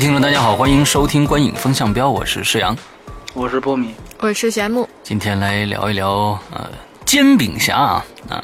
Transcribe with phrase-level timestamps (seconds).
[0.00, 2.74] 位听众，大家好，欢迎收听《观影风向标》，我是施阳，
[3.34, 4.88] 我是波米，我是玄木。
[5.02, 6.70] 今天来聊一聊呃，
[7.04, 8.42] 煎饼侠啊啊，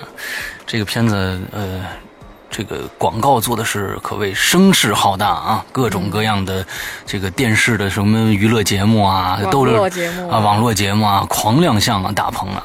[0.66, 1.82] 这个片子呃。
[2.48, 6.64] 这个广告做的是可谓声势浩大啊，各种各样的
[7.04, 9.74] 这个电视的什么娱乐节目啊，都是
[10.30, 12.64] 啊网络节目啊狂亮相啊大棚啊。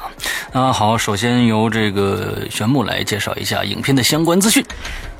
[0.52, 4.64] 啊好，首先由这个玄木来介绍一下影片的相关资讯。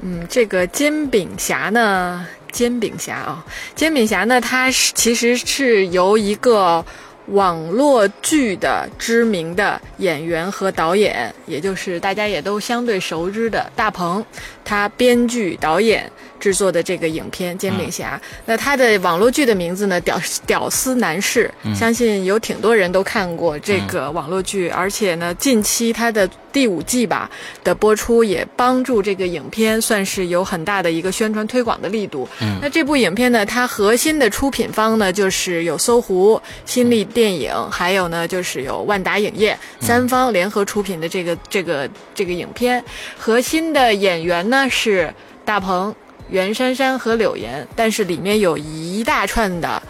[0.01, 6.85] 嗯，这个煎饼侠呢，煎饼侠啊，煎饼侠呢，它是其实是由一个。
[7.27, 14.23] 网络剧的知名的演员和导演，也就是大家也都相对熟知的大鹏，
[14.65, 16.11] 他编剧导演。
[16.43, 20.01] 制作的这个影片《煎饼侠》，那他的网络剧的名字呢？
[20.01, 27.31] 屌屌丝男士，相信有挺多人都看过这个网络剧，而且呢，近期他的第五季吧
[27.63, 32.29] 的播出，也帮助这个影片算是有很大的一个宣传推广的力度。
[32.61, 42.83] 那这部影片呢，它核心的出品方呢，就是有搜狐、新力电影，还有呢就是有万达影业三方联合出品的这个这个这个影片，
[43.17, 45.95] 核心的演员呢是大鹏。
[46.33, 49.83] 袁姗姗和柳岩，但是里面有一大串的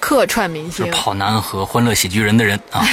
[0.00, 2.84] 客串明星，跑男和欢乐喜剧人的人啊。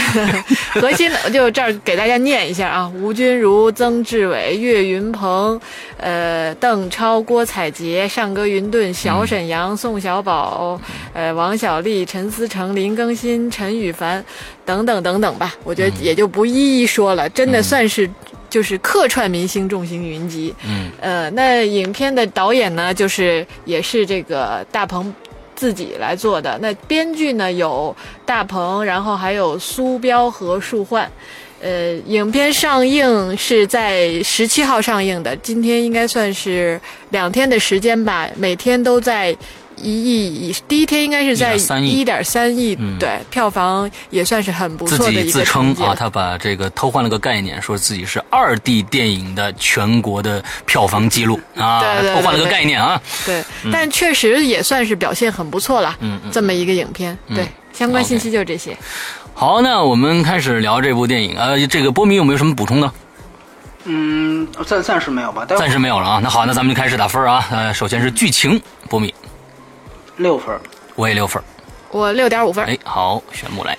[0.76, 5.60] 核心的就这儿给大家念一下啊：吴君如、曾志伟、岳云鹏、
[5.98, 10.80] 呃邓超、郭采洁、尚格云顿、小沈阳、宋小宝、
[11.14, 14.24] 呃王小利、陈思诚、林更新、陈羽凡
[14.64, 15.56] 等等等等吧。
[15.64, 18.08] 我觉得也就不一一说了，真的算是。
[18.52, 25.12] 就是客串明星众星云集，嗯，呃，那影片的导演呢，就是也是这个大鹏
[25.56, 26.60] 自己来做的。
[26.62, 27.96] 那编剧呢有
[28.26, 31.10] 大鹏，然后还有苏彪和树焕。
[31.62, 36.80] 呃，影片上映是在十七号上映的，今天应该算是
[37.12, 39.36] 两天的时间吧，每天都在。
[39.78, 39.90] 一
[40.50, 51.82] 亿，第一天应该是在一点三亿，对，票房也算是很不错的一个自己自称啊，他把这个偷换了个概念，说自己是二 D 电影的全国的票房记录啊，
[52.14, 53.02] 偷换了个概念啊。
[53.26, 55.96] 对，但确实也算是表现很不错了。
[56.00, 58.78] 嗯，这么一个影片，对，相关信息就是这些。
[59.34, 62.92] 好，那我们开始聊这部电影呃，这个波米有没有什么补充呢？
[63.86, 66.20] 嗯，暂暂时没有吧，暂时没有了啊。
[66.22, 67.44] 那好，那咱们就开始打分啊。
[67.50, 69.12] 呃，首先是剧情，波米。
[70.18, 70.60] 六分，
[70.96, 71.42] 我也六分，
[71.90, 72.64] 我六点五分。
[72.66, 73.78] 哎，好，选木来。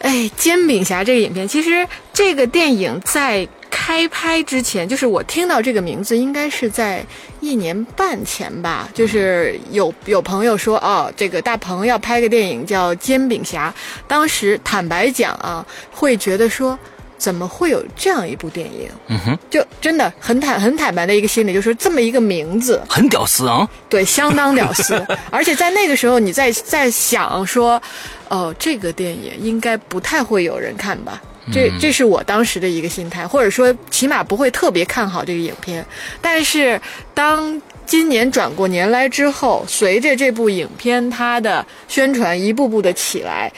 [0.00, 7.04] 哎，煎饼侠这个影片，其实这个电影在开拍之前，就是我听到这个名字，应该是在
[7.40, 8.88] 一年半前吧。
[8.92, 13.72] 就是有有朋友说，哦，这个大鹏要拍个电影叫《煎饼侠》，
[14.06, 16.78] 当时坦白讲啊，会觉得说。
[17.22, 18.90] 怎么会有这样一部电影？
[19.06, 23.68] 嗯哼，就真的很坦很坦白的一个心理，就是这么一个名字，很屌丝啊。
[23.88, 25.00] 对，相当屌丝。
[25.30, 27.80] 而且在那个时候，你在在想说，
[28.28, 31.22] 哦，这个电影应该不太会有人看吧？
[31.52, 35.86] 这这是我当时的一个心态，或者说起码不会特别看好这个影片。
[36.20, 36.80] 但是
[37.14, 43.52] 当今年转过年来之后，随着这部影片它的宣传一步步的起来。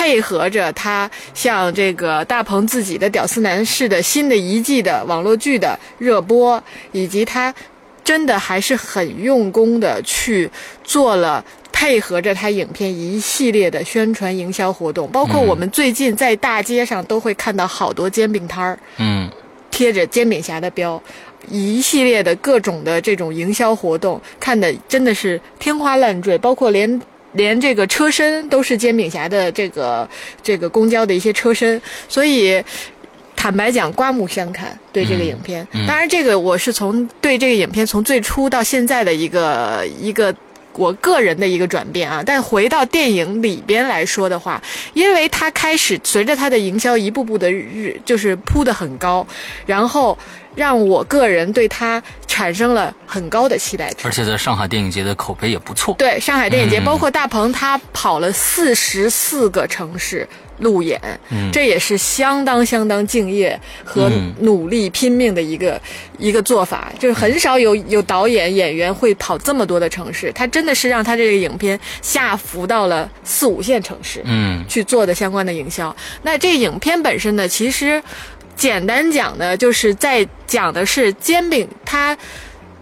[0.00, 6.62] 配合着他像这个大鹏自己的《屌丝男士》的新的一季的网络剧的热播，
[6.92, 7.54] 以及他
[8.02, 10.50] 真的还是很用功的去
[10.82, 19.30] 做了配合着他影片一系列的宣传营销活动，包括我们最近在大街上都会看到好多煎饼摊儿，嗯，
[19.70, 21.00] 贴着煎饼侠的标，
[21.50, 26.98] 一系列的各种的这种营销活动，看的真的是天花乱坠，包括连。
[27.32, 30.08] 连这个车身都是煎饼侠的这个
[30.42, 32.62] 这个公交的一些车身，所以
[33.36, 34.78] 坦白讲，刮目相看。
[34.92, 40.34] 对这个影片，当然这个我是从对这个影片从最初到现在的一个一个
[40.72, 42.22] 我个人的一个转变啊。
[42.26, 44.60] 但回到电影里边来说的话，
[44.94, 49.24] 因为它开始随着它的营销一步步的日就是铺的很高，
[49.64, 50.18] 然后
[50.54, 52.02] 让我个人对他。
[52.26, 53.96] 产生了很高的期待值。
[54.04, 55.94] 而且在上海电影节的口碑也不错。
[55.98, 60.26] 对上海电影节，嗯包括大鹏，他跑了四十四个城市
[60.60, 60.98] 路演，
[61.28, 65.78] 嗯这也是相当相当敬业和嗯努力拼命的一个、
[66.18, 66.90] 一个做法。
[66.98, 74.22] 就是很少有有导演演员会跑这么多的城市，他真的是让他这个影片下浮到了四五线城市。
[74.24, 75.94] 嗯去做的相关的营销。
[76.22, 78.02] 那这影片本身呢，其实
[78.60, 82.14] 简单讲呢，就是在讲的是煎饼他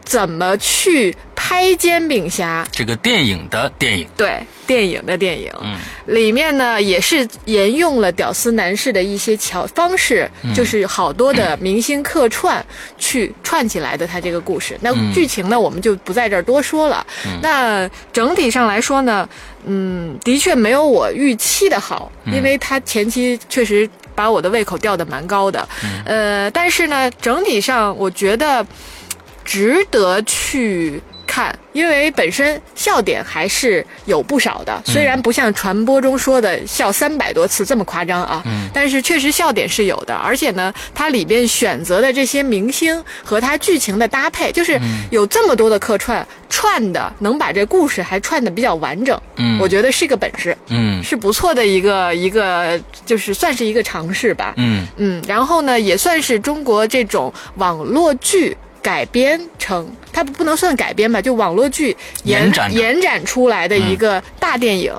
[0.04, 2.66] 怎么去拍煎饼侠。
[2.72, 5.76] 这个电影的电影，对电影的电影，嗯。
[6.06, 10.52] 里面呢也是沿用了屌丝男士的一些巧方式，嗯。
[10.52, 12.64] 就是好多的明星客串
[12.98, 14.76] 去串起来的他这个故事。
[14.80, 15.12] 那嗯。
[15.12, 17.06] 剧情呢，我们就不在这儿多说了。
[17.40, 19.28] 那整体上来说呢，
[19.66, 22.34] 嗯，的确没有我预期的好，嗯。
[22.34, 23.88] 因为他前期确实
[24.18, 25.68] 把我的胃口吊得蛮高的。
[25.84, 28.66] 嗯呃，但是呢，整体上我觉得
[29.44, 38.42] 值得去看，因为本身笑点还是有不少的，虽然不像传播中说的笑三百多次这么夸张啊，
[38.72, 44.80] 但是确实笑点是有的，而且呢，它里边选择的这些明星和它剧情的搭配，就是
[45.10, 49.58] 有这么多的客串串的，能把这故事还串的比较完整，嗯。
[49.60, 51.04] 我觉得是个本事，嗯。
[51.04, 54.86] 是不错的一个一个，就是算是一个尝试吧，嗯。
[54.96, 64.92] 嗯，然后呢，也算是中国这种网络剧改编成，它不不能算改编吧，就网络剧延延展延展出来的一个大电影，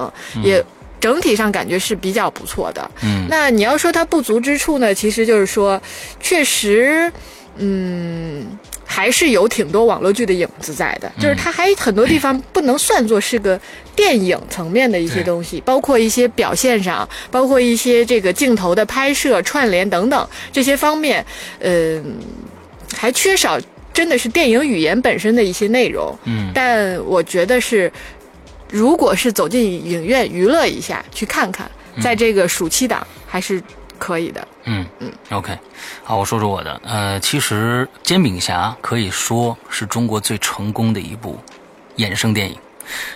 [0.43, 0.63] 也
[0.99, 2.91] 整体上感觉是比较不错的。
[3.03, 3.25] 嗯。
[3.29, 5.81] 那你要说它不足之处呢，其实就是说，
[6.19, 7.11] 确实，
[7.57, 8.45] 嗯。
[8.91, 13.57] 还是有挺多网络剧的影子在的，就是它还很多地方不能算作是个
[13.95, 21.23] 电影层面的一些东西，包括一些表现上，包括一些这个镜头的拍摄、串联等等这些方面，
[21.59, 22.03] 嗯、
[22.95, 23.59] 还缺少
[23.93, 26.17] 真的是电影语言本身的一些内容。
[26.25, 27.91] 嗯但我觉得是，
[28.69, 31.69] 如果是走进影院娱乐一下，去看看，
[32.01, 33.61] 在这个暑期档还是
[33.97, 34.47] 可以的。
[34.65, 35.57] 嗯嗯，OK，
[36.03, 36.79] 好，我说说我的。
[36.85, 41.39] 呃，其实《煎饼侠》可以说是中国最成功的一部
[41.97, 42.55] 衍生电影。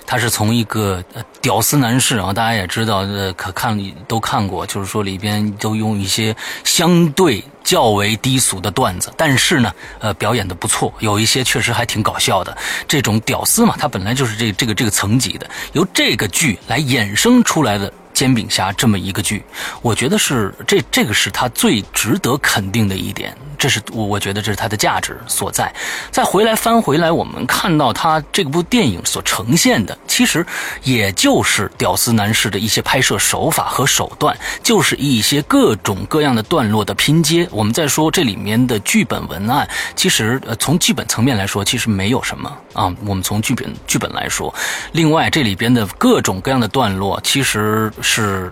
[0.06, 1.04] 他是从一个
[1.42, 3.78] 屌丝男士啊，大家也知道，呃，可看
[4.08, 12.56] 都看过，就是说里边都用一些相对较为低俗的段子，但是呢，呃，表演的不错，有一些确实还挺搞笑的。
[12.88, 17.92] 这种屌丝嘛，他本来就是这这个这个层级的，由这个剧来衍生出来的。
[18.14, 19.44] 煎饼侠这么一个剧，
[19.82, 25.74] 我觉得是这这个是他最值得肯定的一点，这是我我觉得这是它的价值所在。
[26.12, 30.46] 再回来翻回来，我们看到他这部电影所呈现的，其实
[30.84, 37.48] 也就是屌丝男士的一些拍摄手法和手段，就是一些各种各样的段落的拼接。
[37.52, 42.94] 我们再说这里面的剧本文案，其实呃从剧本层面来说，其实没有什么啊。
[43.06, 44.54] 我们从剧本剧本来说，
[44.92, 48.52] 另外这里边的各种各样的段落，其实是。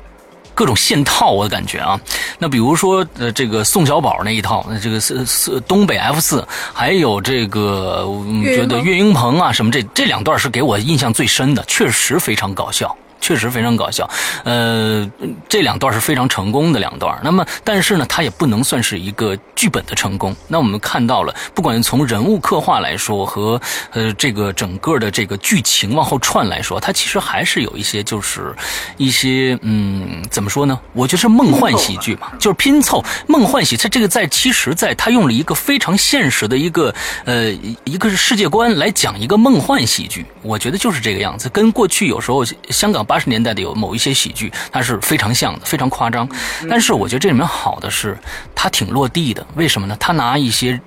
[0.53, 1.99] 各种线套，我的感觉啊，
[2.37, 8.05] 那比如说呃，这个宋小宝那一套，那这个是是东北 F 四，还有这个
[8.43, 12.95] 觉得岳云鹏啊什么这这两段是给我印象最深的，确实非常搞笑。
[13.21, 14.09] 确实非常搞笑，
[14.43, 15.09] 呃，
[15.47, 17.17] 这两段是非常成功的两段。
[17.23, 20.35] 那么，但是呢，它也不能算是一个剧本的成功。
[20.47, 28.53] 那我们看到了，不管从人物刻画来说和呃这个整个的这个剧情往后串来说，它其实还是有一些就是
[28.97, 30.79] 一些嗯怎么说呢？
[30.93, 33.77] 我觉得是梦幻喜剧嘛，就是拼凑梦幻喜。
[33.77, 36.91] 它这个在其实在它用了一个非常现实的一个
[37.25, 37.51] 呃
[37.83, 43.05] 一个世界观来讲一个梦幻喜剧，我觉得就是这个样子，跟过去有时候香港。
[43.11, 46.25] 八十年代的有某一些喜剧，它是非常像的，非常夸张。
[46.69, 48.17] 但是我觉得这里面好的是，
[48.55, 49.45] 它挺落地的。
[49.55, 49.97] 为什么呢？
[49.99, 50.79] 它拿一些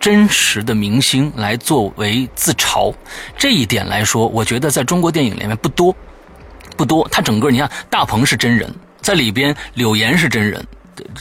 [0.00, 2.94] 真实的明星来作为自嘲，
[3.36, 5.94] 这一点来说，我觉得在中国电影里面不多，
[6.74, 7.06] 不多。
[7.10, 10.66] 他整个你看，大鹏是真人，在里边柳岩是真人，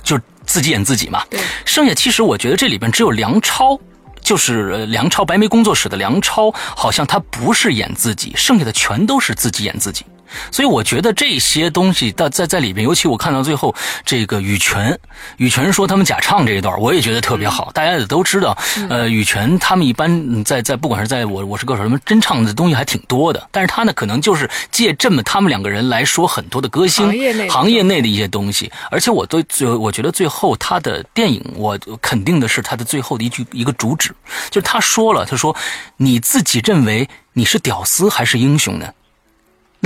[0.01, 1.25] 就自己演自己嘛。
[1.30, 1.42] 对。
[1.66, 3.77] 剩下其实我觉得这里边只有梁超。
[4.20, 10.06] 就是梁超，白眉工作室的梁超，好像他不是演自己，剩下的全都是自己演自己。
[10.51, 13.74] 所以我觉得这些东西在在在里边，尤其我看到最后
[14.05, 15.00] 这个羽泉，
[15.38, 17.72] 羽泉说他们假唱这一段，我也觉得特别好。
[17.74, 18.57] 大家也都知道，
[18.89, 23.48] 呃，羽泉他们一般在在不管是在我我是歌手，他们真唱的东西还挺多的。
[23.51, 28.72] 但是他呢，可能就是借这么他们两个人来说很多的歌星行业内行业内的一些东西。
[28.91, 34.13] 而且我对最我觉得最后他的电影，我肯定的是他的最后的一句一个主旨，
[34.50, 35.55] 就是他说了，他说
[35.98, 38.88] 你自己认为你是屌丝还是英雄呢？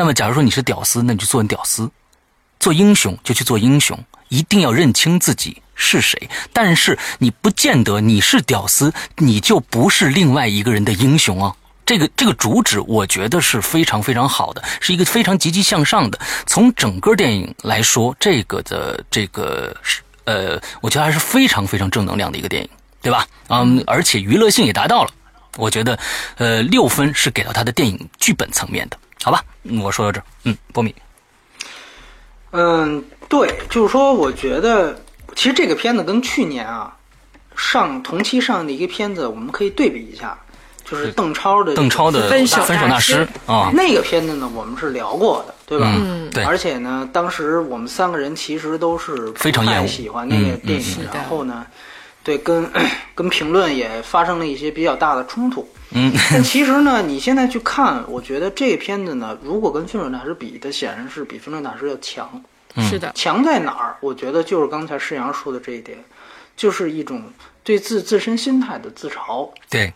[0.01, 1.87] 那么，假如说你是屌丝，那你就做屌丝；
[2.59, 6.27] 做英雄就去做英雄，一定要认清自己是谁。
[6.51, 11.55] 但是你不见得你是屌丝，你就不是另外一个人的英雄啊。
[11.85, 16.19] 这个这个主旨，我觉得是非常非常好的，是一个非常积极向上的。
[16.47, 22.69] 从整个电影来说，这个的这个是呃，我觉得还是非常非常正能量的一个电影，
[23.03, 23.27] 对吧？
[23.49, 25.11] 嗯，而且娱乐性也达到了。
[25.57, 25.99] 我觉得，
[26.37, 29.43] 呃，六分是给到他的电影剧本层面的，好吧？
[29.81, 30.93] 我说到这儿，嗯，波米，
[32.51, 34.99] 嗯，对，就是说，我觉得
[35.35, 36.97] 其实这个片子跟去年啊
[37.55, 40.37] 上同期上的一个片子，我们可以对比一下，
[40.83, 45.93] 就是邓超的邓超的分手分手大师啊，那个片子呢，我们是聊过的，对吧？
[45.95, 51.65] 嗯，对，而且呢，当时我们三个人其实都是非常喜欢那个电影，嗯嗯然后呢，
[52.23, 52.69] 对，跟
[53.15, 55.67] 跟评论也发生了一些比较大的冲突。
[55.93, 62.41] 嗯，但其实呢，你现在去看，我觉得这个片子呢，如果跟《分手大师》比，它显然是比《分手大师》要强。
[62.77, 63.97] 是的，强在哪儿？
[63.99, 65.97] 我觉得就是刚才世阳说的这一点，
[66.55, 67.21] 就是一种
[67.63, 69.49] 对自自身心态的自嘲。
[69.69, 69.93] 对，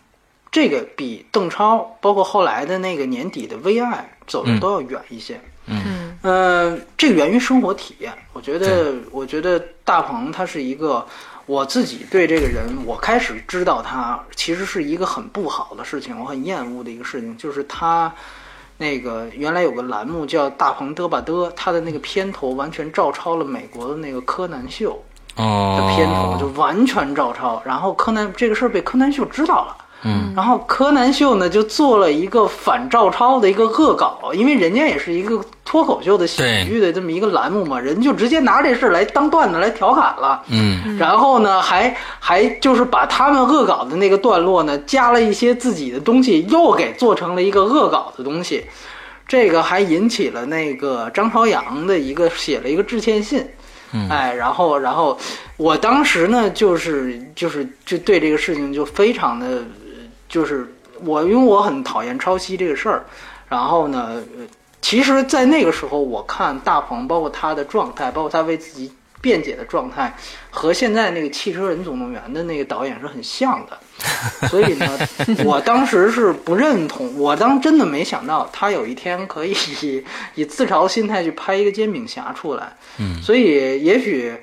[0.52, 5.40] 这个比邓超，包括后来的那个年底的《微爱》走的都要远一些。
[5.68, 8.12] 嗯呃，这个源于生活体验。
[8.34, 11.06] 我觉得，我觉得大鹏他是一个，
[11.46, 18.12] 我自己对这个人，我开始知道他其实是一个很不好的事情，我很厌恶的一个事情，就是他
[18.78, 25.02] 那个原来有个栏目叫《大鹏嘚吧嘚》，他的那个片头完全照抄了美国的那个柯南秀
[25.36, 27.62] 的哦，片头，就完全照抄。
[27.64, 29.76] 然后柯南这个事儿被柯南秀知道了。
[30.02, 40.42] 嗯，然后柯南秀呢就做了一个反照抄的一个恶搞，因为人家也是一个脱口秀的喜剧的这么一个栏目嘛，人就直接拿这事儿来当段子来调侃了。
[40.48, 48.64] 嗯，然后呢，还还就是把他们恶搞的那个段落呢，加了一些自己的东西，又给做成了一个恶搞的东西。
[49.26, 53.44] 这个还引起了那个张朝阳的一个写了一个致歉信。
[53.92, 55.16] 嗯哎，然后，然后，
[55.56, 59.62] 我当时呢，就是就是就对这个事情就非常的，呃
[60.28, 60.66] 就是
[61.04, 63.04] 我因为我很讨厌抄袭这个事儿，
[63.48, 64.44] 然后呢，呃
[64.80, 70.14] 其实，在那个时候，我看大鹏，包括他的状态，包括他为自己辩解的状态，
[70.50, 74.48] 和现在那个《汽车人总动员》的那个导演是很像的。
[74.48, 74.98] 所以呢，
[75.44, 80.04] 我当时是不认同，我当真的没想到他有一天可以以
[80.36, 82.76] 以自嘲心态去拍一个煎饼侠出来。
[82.98, 84.36] 嗯，所以也许。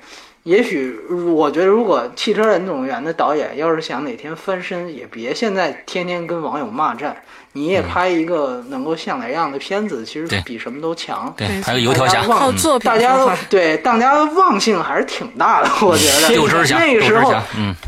[0.44, 7.16] 也许我觉得，如果《汽车人总动员》的导演要是想哪天翻身，也别现在天天跟网友骂战，
[7.54, 11.32] 你也拍一个能够像点样的片子，其实比什么都强。
[11.34, 16.28] 对，还有油条侠大家，忘靠作品大家都对大家的忘性还是挺大的，我觉得。
[16.76, 17.34] 那个时候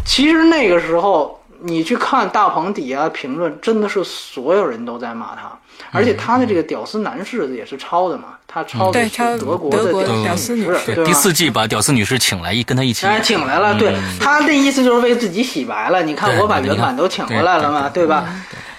[0.07, 5.53] 其实那个时候你去看大鹏底下评论，真的是所有人都在骂他，
[5.91, 16.03] 而且他的这个屌丝男士也是抄的嘛，他抄的是德国的屌丝女士，第四季把屌丝女士请来，一跟他一起，哎，请来了，对他的意思就是为自己洗白了。
[16.03, 18.25] 你看，我把原版都请回来了嘛，对对吧？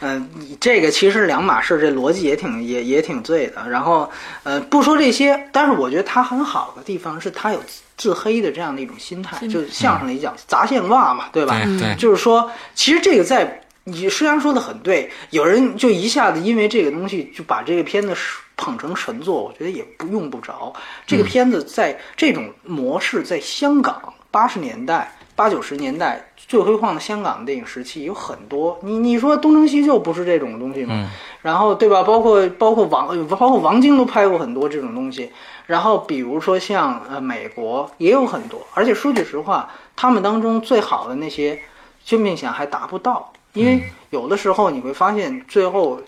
[0.01, 3.70] 嗯，这个其实两码事，这逻辑也挺也也挺对的。
[3.70, 4.10] 然后，
[4.44, 11.60] 呃，不说这些，但是我觉得他很好的地方是他有自自黑的这样的一种心态，就相声里讲砸线袜嘛，对吧？
[11.63, 18.16] 对对就是说，其实这个在你虽然说的很对，有人就一下子因为这个东西就把这个片子
[18.56, 20.72] 捧成神作，我觉得也不用不着。
[21.08, 28.79] 这个片子在这种模式在香港八十年代、八九十年代最辉煌的香港电影时期有很多。
[28.82, 30.94] 你你说《东成西就》不是这种东西吗？
[30.98, 31.10] 嗯
[31.44, 32.03] 然后对吧？
[32.03, 35.32] 包括包括王包括王晶都拍过很多这种东西。
[35.67, 41.58] 然后比如说像呃美国也有很多，而且说句实话，他们当中最好的那些
[42.03, 46.01] 煎饼侠还达不到，因为有的时候你会发现最后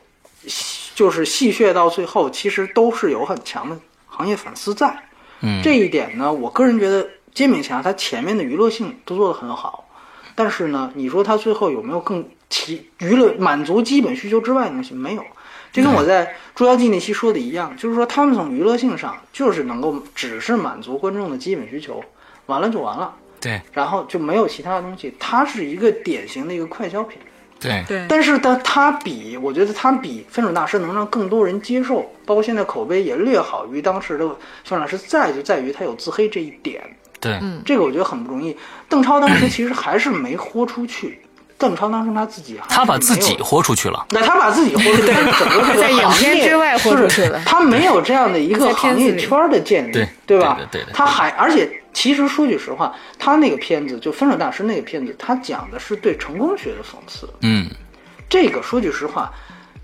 [0.95, 4.93] 就是戏谑到最后，其实都是有很强的行业反思在。
[5.41, 7.07] 嗯，这一点呢，我个人觉得
[7.39, 9.87] 煎饼侠它前面的娱乐性都做得很好，
[10.35, 14.93] 但是呢，你说它最后有没有更其娱乐满足基本需求之外的东西？
[14.93, 15.23] 没有。
[15.71, 22.03] 就跟我在《捉妖记》那期说的一样， 就是说他们从娱乐性上就是能够只是满足观众的基本需求，
[22.47, 25.13] 完了就完了，对然后就没有其他的东西。
[25.17, 27.17] 它是一个典型的一个快消品。
[27.57, 36.81] 对对，但是它，它比我觉得它比《分手大师》能让更多人接受，包括现在口碑也略好于当时的《分手大师》，在就在于它有自黑这一点，
[37.19, 38.55] 对，嗯这个我觉得很不容易。
[38.87, 41.21] 邓超当时其实还是没豁出去，
[41.57, 50.55] 邓超当时他自己他把自己豁出去了，那他把自己豁出去，整个这个在影片行业之外豁出去了就是他没有这样的一个行业圈的建立，对吧？
[50.55, 57.29] 对的对对的他还而且其实说句实话，他那个片子就《分手大师》那个片子，他讲的是对成功学的讽刺。
[57.41, 57.67] 嗯，
[58.29, 59.31] 这个说句实话，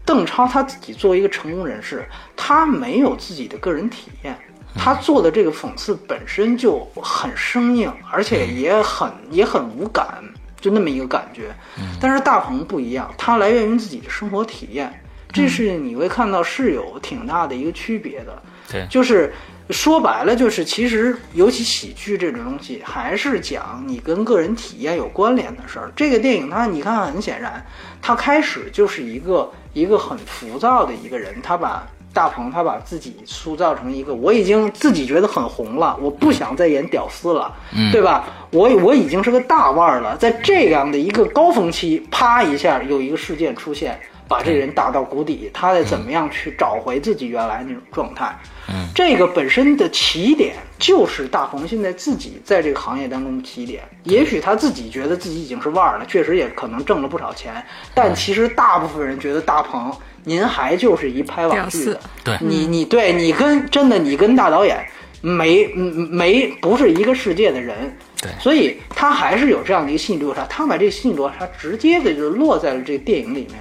[0.06, 4.38] 邓超他自己作为一个成功人士，他没有自己的个人体验。
[4.78, 10.24] 他做的这个讽刺本身就很生硬，而且也很也很无感，
[10.60, 11.54] 就那么一个感觉。
[12.00, 14.94] 但是大鹏不一样，他来源于自己的生活体验，
[15.32, 18.42] 这是你会看到是有挺大的一个区别的。
[18.68, 19.32] 对，就是
[19.70, 25.92] 说白了，就是其实尤其喜剧这种东西，还是讲你跟个人体验有关联的事儿。
[25.96, 27.64] 这个电影它，你看，很显然，
[28.02, 37.54] 它开始就是一个一个很浮躁的一个人，他把大鹏他把自己塑造成一个，我已经自己觉得很红了，我不想再演屌丝了，
[37.92, 38.24] 对吧？
[38.52, 44.00] 我我已经是个大腕儿了，在这样的一个高峰期，啪一下有一个事件出现。
[44.28, 48.36] 把这人打到谷底，他得怎么样去找回自己原来那种状态？
[48.68, 53.84] 嗯，这个本身的起点就是大鹏现在自己在这个行业当中的起点。
[54.04, 57.64] 也许他自己觉得自己已经是腕儿了，确实也可能挣了不少钱，
[57.94, 62.00] 但其实大部分人觉得大鹏，您还就是一拍网剧的。
[62.24, 64.84] 对你，你对你跟真的你跟大导演
[65.22, 67.96] 没没不是一个世界的人。
[68.20, 70.44] 对，所以他还是有这样的一个心理落差。
[70.50, 73.54] 他把这个心理落差直接的就落在了这个电影里面。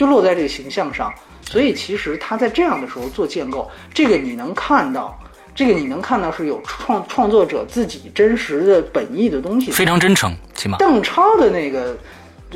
[0.00, 1.12] 就落在这个形象上，
[1.44, 5.20] 所以其实他在这样的时候做建构，这个你能看到，
[5.54, 10.78] 这个你能看到是有创创作者自己真实的本意的东西，非常真诚，起码。
[10.78, 11.94] 邓超的那个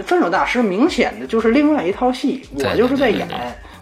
[0.06, 3.28] 分手大师，明显的就是另外一套戏，我就是在演，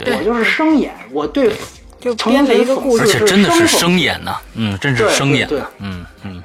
[0.07, 1.53] 我就是生演，我对，
[2.01, 6.43] 就编了一个故事，而且真的是生演呐，嗯，真是生演，对，嗯嗯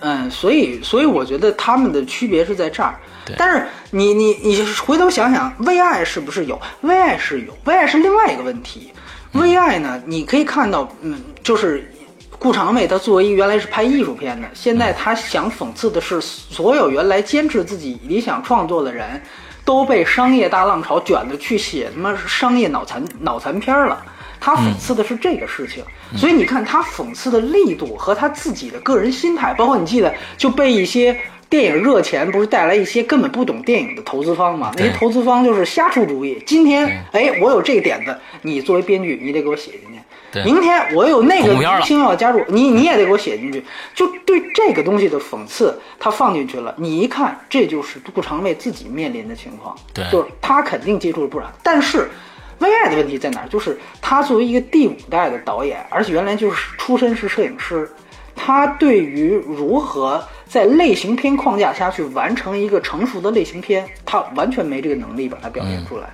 [0.00, 2.98] 嗯，所以所以我觉得他们的区别是在这儿。
[3.38, 6.60] 但是你你你回头想想，微爱是不是有？
[6.82, 8.92] 微爱是有，微爱是另外一个问题。
[9.32, 11.90] 微爱呢，你可以看到，嗯，就是
[12.38, 19.20] 顾长卫他作为一个原来是拍艺术片的，现在他想讽刺的是，所有原来坚持自己理想创作的人，
[19.64, 24.04] 都被商业大浪潮卷的去写什么商业脑残脑残片了。
[24.38, 25.82] 他讽刺的是这个事情，
[26.16, 31.18] 所以你看他讽刺的力度和他自己的个人心态，包括你记得就被一些。
[31.54, 34.72] 电影热钱不是带来一些根本不懂电影的投资方吗？
[34.76, 36.42] 那些投资方就是瞎出主意。
[36.44, 40.42] 今天，哎，我有这个点子，你作为编剧，你得给我写进去。
[40.44, 43.62] 明天我有那个明星要加入，你你也得给我写进去。
[43.94, 46.74] 就对这个东西的讽刺，他放进去了。
[46.76, 49.76] 你一看，这就是顾长卫自己面临的情况。
[49.92, 51.48] 对，就是他肯定接触了不少。
[51.62, 52.10] 但是，
[52.58, 53.48] 微爱的问题在哪儿？
[53.48, 57.88] 就是他作为一个第五代的导演，而且原来就是出身是摄影师，
[58.34, 60.20] 他对于如何。
[60.46, 66.08] 在类型片框架下去完成一个成熟的类型片，他完全没这个能力把它表现出来。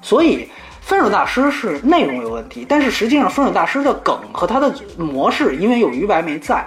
[0.00, 0.44] 所以，
[0.80, 6.64] 《分手大师》是内容有问题，但是实际上，《分手大师》的梗和他的模式，因为有于白没在，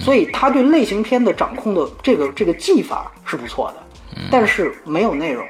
[0.00, 5.44] 所以他对类型片的掌控的这个这个技法是不错的，但是没有内容。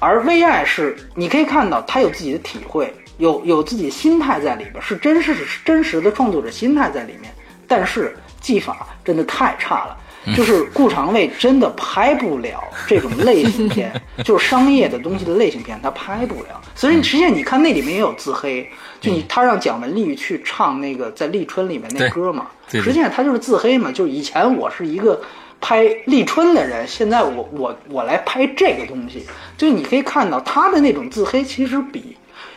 [0.00, 7.32] 而《VI》是你可以看到他有自己的体会，有有自己的心态在里边，是真实是真实的创作者心态在里面，
[7.68, 9.96] 但是技法真的太差了。
[10.34, 13.92] 就是顾长卫真的拍不了这种类型片，
[14.24, 16.60] 就是商业的东西的类型片，他拍不了。
[16.74, 18.66] 所以实际上你看那里面也有自黑，
[19.00, 23.92] 就你他让蒋雯丽去唱那个在《立春》里面那歌嘛，实际上他就是自黑嘛。
[23.92, 25.20] 就是以前我是一个
[25.60, 29.26] 拍《立春》的人，现在我我我来拍这个东西，
[29.58, 32.16] 就你可以看到他的那种自黑，其实比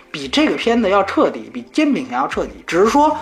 [0.09, 3.17] 比这个片子要彻底，比《煎饼侠》要彻底，只是说。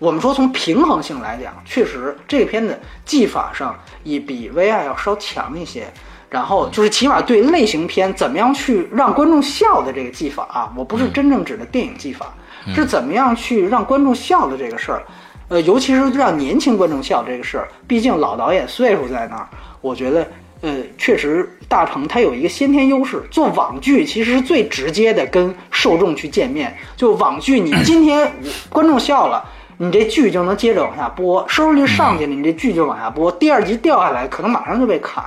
[0.00, 5.86] 我们说从平衡性来讲，确实这个片子技法上也比《VR》要稍强一些。
[6.28, 12.32] 然后就是起码对类型片怎么样去让观众笑的这个技法啊，我不是真正指的电影技法，
[12.72, 15.02] 是怎么样去让观众笑的这个事儿。
[15.48, 19.48] 呃，尤其是让年轻观众笑这个事儿，毕竟老导演岁数在那儿，
[19.80, 20.24] 我觉得
[20.60, 26.72] 呃，确实大鹏他有一个先天优势，做网剧其实是最直接的跟受众去见面。
[26.96, 28.32] 就网剧，你今天
[28.70, 29.44] 观众笑了。
[29.82, 33.32] 你这剧就能接着往下播，收视率上去了，你这剧就往下播。
[33.32, 35.24] 第二集掉下来，可能马上就被砍。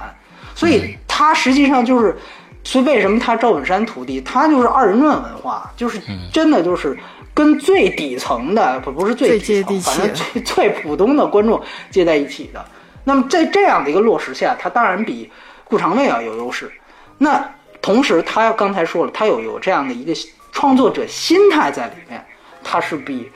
[0.54, 2.16] 所以他实际上就是，
[2.64, 6.00] 所以为什么他赵本山徒弟，他就是二人转文化，就是
[6.32, 6.96] 真的就是
[7.34, 12.64] 跟最底层的不不是最底层，反正最最普通的观众接在一起的。
[13.04, 15.32] 那么在这样的一个落实下，他当然比
[15.64, 16.72] 顾长卫要有优势。
[17.18, 17.44] 那
[17.82, 20.14] 同时，他刚才说了，他有有这样的一个
[20.52, 22.24] 创作者心态在里面，
[22.64, 23.32] 他是比。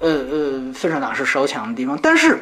[0.00, 2.38] 呃呃，分手党是稍强的地方，但是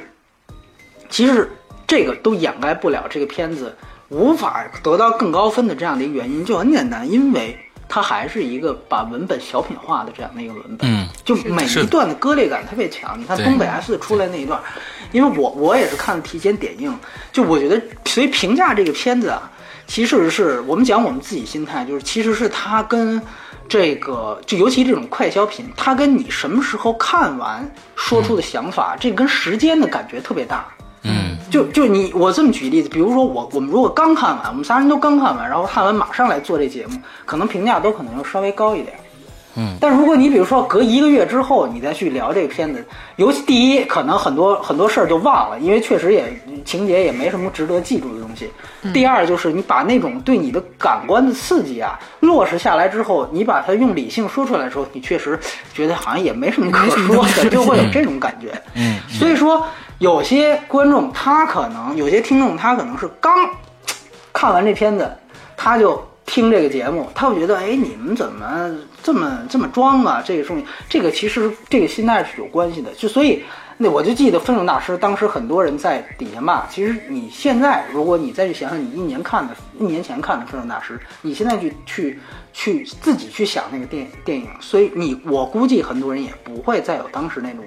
[1.08, 1.50] 其实
[1.86, 3.74] 这个都掩盖不了这个片子
[4.08, 13.18] 无法得到更高分的这样的一个原因，就很简单，因为它还是一个把文本小品化的这样的一个文本，嗯，就每一段的割裂感特别强。
[13.18, 14.60] 你看东北 S 出来那一段，
[15.12, 16.92] 因为我我也是看提前点映，
[17.32, 19.50] 就我觉得所以评价这个片子啊，
[19.86, 23.22] 其实是我们讲我们自己心态，就是其实是它跟
[23.68, 30.66] 这个，就尤其这种快消品，它跟你什么时候看完说出的想法，这跟时间的感觉特别大。
[31.02, 38.98] 嗯就就你我这么举例子，比如说我我们如果刚看完，我们仨人都刚看完，然后看完马上来做这节目，可能评价都可能要稍微高一点。
[39.56, 42.84] 嗯，但如果你比如说隔一个月之后你再去聊这个片子，
[43.16, 46.24] 尤其第一可能很多很多事儿就忘了，因为确实也
[46.64, 48.50] 情节也没什么值得记住的东西。
[48.92, 55.38] 第二就是你把那种对你的感官的刺激啊落实下来之后，你把它用理性说出来的时候，你确实
[55.72, 58.52] 觉得好像也没什么可说的，就会有这种感觉。
[58.74, 59.66] 嗯，所以说
[59.98, 63.32] 有些观众他可能有些听众他可能是刚
[64.32, 65.10] 看完这片子，
[65.56, 68.70] 他就听这个节目，他会觉得，哎，你们怎么
[69.02, 70.22] 这么这么装啊？
[70.24, 72.92] 这个东西，这个其实这个心态是有关系的。
[72.94, 73.42] 就所以，
[73.78, 76.66] 那我就记得分手大师当时很多人在底下骂。
[76.66, 82.18] 其实你现在，如果你再去想想你一年看的、一年前看的分手大师，你现在去去
[82.52, 87.64] 去自己去想那个电电影，所以你我估计很多人也不会再有当时那种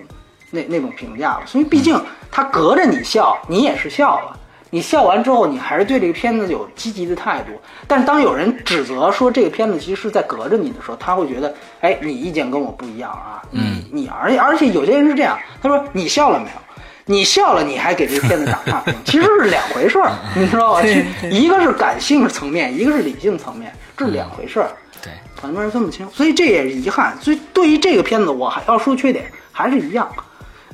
[0.51, 1.43] 那那种评价了。
[1.45, 4.38] 所以毕竟他隔着你笑，你也是笑了。
[4.69, 7.59] 你笑完之后，你还是对这个片子有积极的态度。
[7.87, 13.41] 但是当有人指责说这个片子其实是在隔着你的时候，他会觉得，哎，你意见跟我不一样啊。
[13.51, 16.51] 嗯，你而且而且有些人是这样，他说你笑了没有？
[17.05, 20.83] 你笑了，你还给这个片子打差评， 其实是两回事儿，你知道吧？
[21.31, 24.69] 一个是感性层面，一个是理性层面，这是两回事儿。
[25.01, 27.17] 对，很多人分不清，所以这也是遗憾。
[27.19, 30.07] 所以对于这个片子，我还要说缺点，还是一样，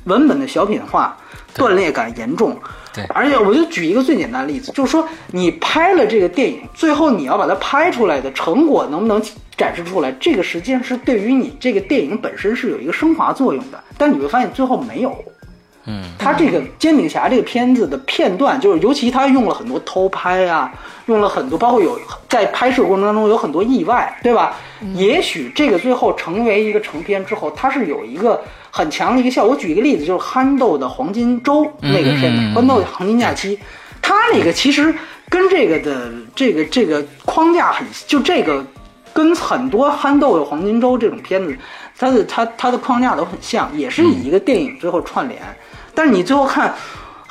[0.05, 1.15] 文本的小品化，
[1.53, 2.57] 断裂感严重。
[2.93, 9.21] 对而且我就举一个最简单的例子，就是说你拍了这个电影，最后你要把它拍出来的成果能不能
[9.57, 13.83] 展示出来，这个实际上是对于你这个电影本身是有一个升华作用的。
[13.97, 15.13] 但你会发现最后没有。
[15.87, 20.73] 嗯，他这个《煎饼侠》这个片子的片段，就是尤其他用了很多偷拍啊，
[21.05, 24.55] 用了很多，包括有在拍摄过程当中有很多意外，对吧？
[24.95, 28.41] 也许这个最后成为一个成片之后，它是有一个
[28.75, 29.53] 很强的一个效果。
[29.53, 33.57] 我举一个例子，就是憨豆的黄金周那个片子，憨豆的黄金假期，
[34.01, 34.93] 它那个其实
[35.29, 38.61] 跟这个的这个这个框架很，就这个
[39.13, 41.57] 跟很多憨豆的黄金周这种片子，
[41.97, 45.41] 它的它它的框架都很像，也是以一个电影最后串联。
[45.93, 46.69] 但是你最后看《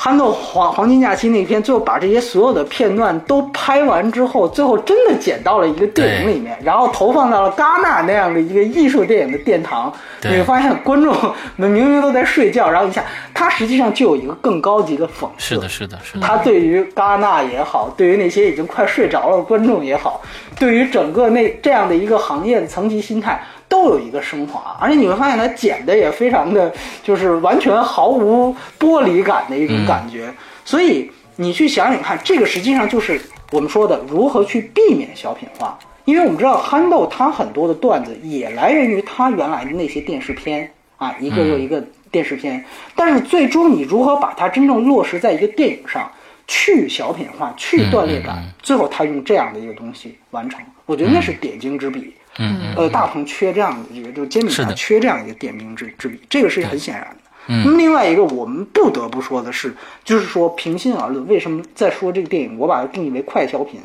[0.04, 9.90] 憨豆黄黄金假期》那篇，最后把这些所有的片段都拍完之后，最后真的剪到了一个电影里面，然后投放到了戛纳那样的一个艺术电影的殿堂。
[10.20, 11.16] 你会发现观众
[11.56, 15.54] 们明明都在睡觉，然后一下，它实际上就有一个更高级的讽刺。
[15.54, 20.20] 是的，是的，是的，他对于戛纳也好，对于那些已经快睡着了的观众也好，
[20.58, 23.42] 对于整个那这样的一个行业的层级心态，
[23.84, 24.76] 都有一个升华。
[24.80, 30.32] 而且你会发现他剪的也非常的，就是完全毫无剥离感的一种感觉。
[30.64, 33.20] 所以你去想想看，这个实际上就是
[33.52, 35.78] 我们说的如何去避免小品化。
[36.06, 42.64] 因为我们知道憨豆他很多的段子也来源于他原来的那些电视片啊，一个又一个电视片。
[42.94, 46.10] 但是最终你如何把它真正落实在一个电影上，
[46.46, 52.14] 去小品化，去断裂感，最后他用这样的一个东西完成，我觉得那是点睛之笔。
[52.38, 57.16] 嗯呃，大鹏缺这样的一个，就是煎饼侠缺这样一个点名之之笔，这个是很显然的。
[57.46, 57.62] 嗯。
[57.64, 63.80] 那么另外一个我们不得不说的是，就是说平心而论，为什么在说这个电影，我把它定义为快消品，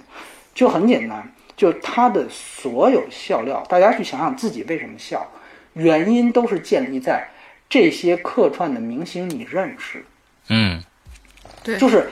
[0.55, 5.25] 就很简单，就它的所有笑料，大家去想想自己为什么笑，
[5.73, 7.27] 原因都是建立在
[7.69, 10.03] 这些客串的明星你认识，
[10.47, 10.81] 嗯。
[11.61, 12.09] 对，就是，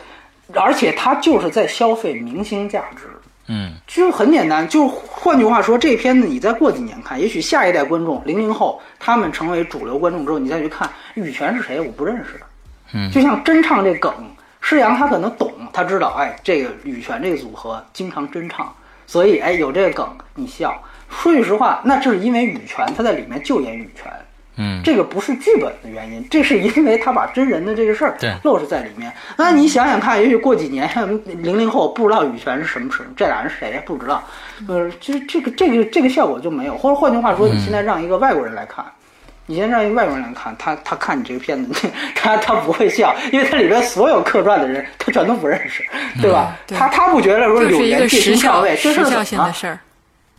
[0.54, 3.04] 而且他就是在消费明星价值。
[3.48, 12.46] 嗯就是很简单，就是换句话说，这片子你再过几年看，也许下一代观众零零后他们成为主流观众之后，你再去看羽泉是谁，我不认识的。
[12.94, 14.14] 嗯就像真唱这梗，
[14.62, 18.74] 施洋他可能懂，他知道，哎，这个羽泉这个组合经常真唱，
[19.06, 20.82] 所以哎有这个梗你笑。
[21.10, 24.12] 说句实话，那这是因为羽泉他在里面就演羽泉，
[24.58, 29.12] 嗯，这个不是剧本的原因，这是因为他把真人的这个事儿对落实在里面。
[29.38, 30.90] 那你想想看，也许过几年，
[31.42, 34.24] 零零后不知道羽泉是什么人，这俩人是谁不知道，
[34.68, 36.76] 呃，这这个这个这个效果就没有。
[36.78, 38.84] 或者换句话说，你现在让一个外国人来看。
[39.50, 45.86] 你先让一个外国人来看，他他看你这个片子， 他他不会笑，因为他里边所有客串的人，他全都不认识，
[46.22, 46.54] 对吧？
[46.68, 49.80] 对他他不觉得说柳就是一个岩借时效位，这事时效儿怎么。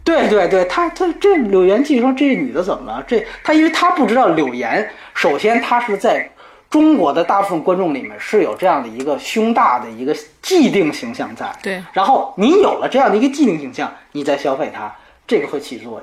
[0.09, 3.05] 对对对，他他这柳岩记说这女的怎么了？
[3.07, 6.27] 这他因为他不知道柳岩，首先她是在
[6.71, 14.91] 中国的大部分观众里面是有这样的一个胸大的一个既定形象在，对然后你有了这样的一个既定形象，你再消费它，
[15.27, 16.01] 这个会起作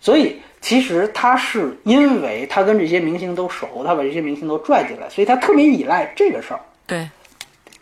[0.00, 6.60] 所以其实他是因为他跟这些明星都熟，他把这些明星都拽进来，所以他特别依赖这个事儿。
[6.86, 7.08] 对，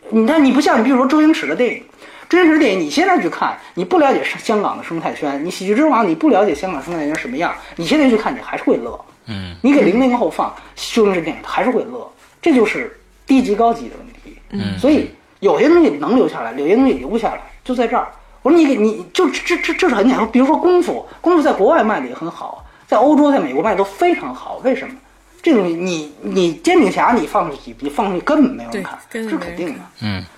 [0.09, 1.83] 你看，你不像你比如说周星驰的电影，
[2.27, 8.99] 真实电影你现在去看，你不了解香港的生态圈，你喜剧之王你不了解香港生态圈什么样，你现在去看你还是会乐。
[9.27, 12.07] 嗯，你给零零后放修真式电影，还是会乐，
[12.41, 14.37] 这就是低级高级的问题。
[14.51, 15.09] 嗯所以
[15.39, 18.07] 有些东西能留下来，有些东西留不下来，就在这儿。
[18.41, 24.93] 我说你给你就这这这是很简单，比如说功夫，功夫在国外卖的也很好，在欧洲、在美国卖都非常好，为什么？
[25.41, 29.79] 这东西你你煎饼侠你放出去，你放出去根本没有人看，这是肯定的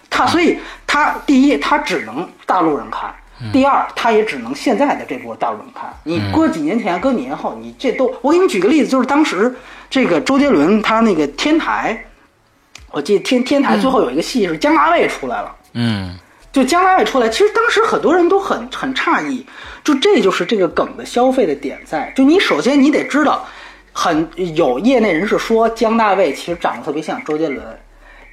[0.09, 3.13] 他所以他第一他只能大陆人看，
[3.51, 5.93] 第二他也只能现在的这波大陆人看。
[6.03, 9.53] 你搁几年前，搁几年后，你这都我给你举个例子，就是当时
[9.89, 12.05] 这个周杰伦他那个天台，
[12.91, 15.55] 我记得天天台最后有一个戏是姜大卫出来了。
[15.73, 16.17] 嗯。
[16.49, 19.45] 就姜大卫出来，其实当时很多人都很很诧异，
[19.83, 23.45] 就这就是这个梗的消费的点在，就你首先你得知道，
[23.93, 27.63] 很有业内人士说姜大卫其实长得特别像周杰伦，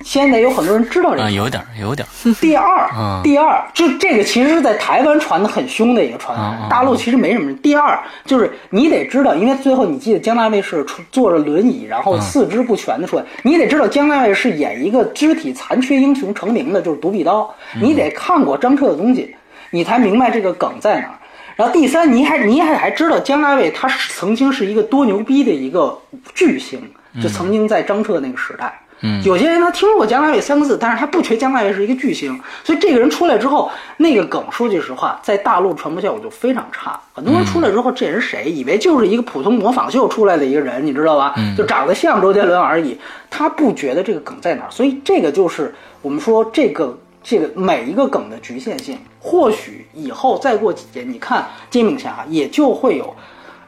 [0.05, 2.07] 现在有很多人知道这个啊，有点有点，
[2.41, 7.59] 第二嗯，第二，就这个其实是在台湾传的很凶的一个传闻嗯，大陆其实没什么人。
[7.59, 17.53] 第二就是你得知道，因为最后你记得姜大卫是出坐着轮椅，然嗯后四肢不全的出来，你得知道姜大卫是演一个肢体残缺英雄成名的，就是独臂刀。
[17.75, 19.35] 嗯你得看过张彻的东西，
[19.71, 21.15] 你才明白这个梗在哪儿。
[21.57, 25.97] 然后第三，你还你还还知道姜大卫他是曾经是一个多牛逼的一个
[26.35, 26.81] 巨星，
[27.23, 28.81] 就曾经在张彻那个时代。
[29.07, 36.99] 嗯有些人他听说过姜大卫三个字，但是他不觉得姜大卫是一个巨星，所以这个人出来之后，那个梗说句实话，在大陆传播效果就非常差。
[37.13, 38.51] 很多人出来之后，这人谁？
[38.51, 41.35] 以为就是一个普通模仿秀出来的一个人，你知道吧？
[41.55, 44.71] 就长得像周杰伦而已，他不觉得这个梗在哪儿。
[44.71, 48.99] 所以这个就是我们说这个这个每一个梗的局限性。
[49.21, 53.15] 或许以后再过几年，你看《煎饼侠》也就会有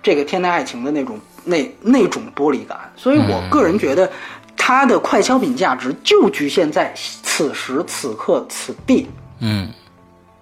[0.03, 2.79] 这个天台爱情的那种那那种玻璃感。
[2.97, 4.11] 所以我个人觉得。
[4.57, 9.09] 它的快消品价值就局限在此时此刻此地，
[9.41, 9.69] 嗯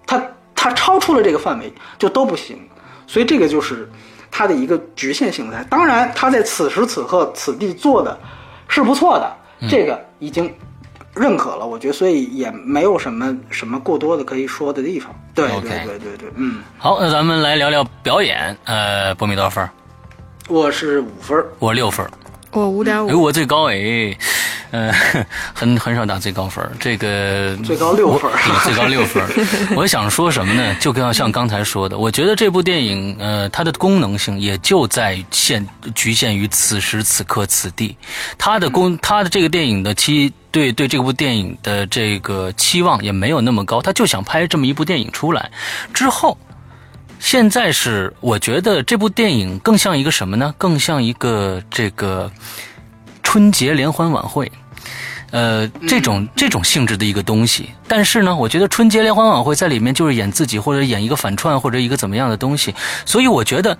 [0.07, 0.22] 它
[0.55, 2.59] 它超出了这个范围就都不行，
[3.07, 3.90] 所以这个就是
[4.31, 5.62] 它的一个局限性在。
[5.64, 8.18] 当然，它在此时此刻此地做的
[8.68, 10.53] 是不错的，这个已经
[11.14, 15.14] 认可了，我觉得，所以也没有什么什么过多的可以说的地方。
[15.35, 18.57] 对对对对对，嗯，好，那咱们来聊聊表演。
[18.64, 19.68] 呃，波米多少分？
[20.48, 22.11] 我是五分，我六分儿。
[22.55, 24.17] 我五点哎，五，我最高哎，
[24.71, 24.93] 呃，
[25.53, 29.29] 很很少打最高分儿，这个最高六分儿最高六分儿。
[29.77, 30.75] 我想说什么呢？
[30.81, 37.97] 就跟像刚才说的，我觉得这部电影，呃，它的功能性也就在限局限于此时此刻此地，
[38.38, 40.33] 它的功，它的这个电影的期。
[40.55, 45.51] 对对，这部电影的这个期望也没有那么高，他就想拍这么一部电影出来。
[45.93, 46.38] 之后，
[47.25, 50.55] 现在是我觉得这部电影更像一个什么呢？
[50.59, 52.31] 更像一个这个
[53.23, 54.53] 春节联欢晚会，
[55.31, 57.71] 呃，这种这种性质的一个东西。
[57.89, 62.75] 但是呢，我觉得春节联欢晚会在里面就是演自己，或者演一个反串，或者一个怎么样的东西。
[63.07, 63.77] 所以我觉得，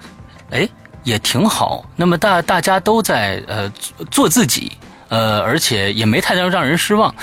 [0.50, 0.66] 哎，
[1.02, 1.85] 也挺好。
[1.96, 4.72] 那么大大家都在呃做做自己。
[5.11, 7.14] 呃，而且也没太让让人失望，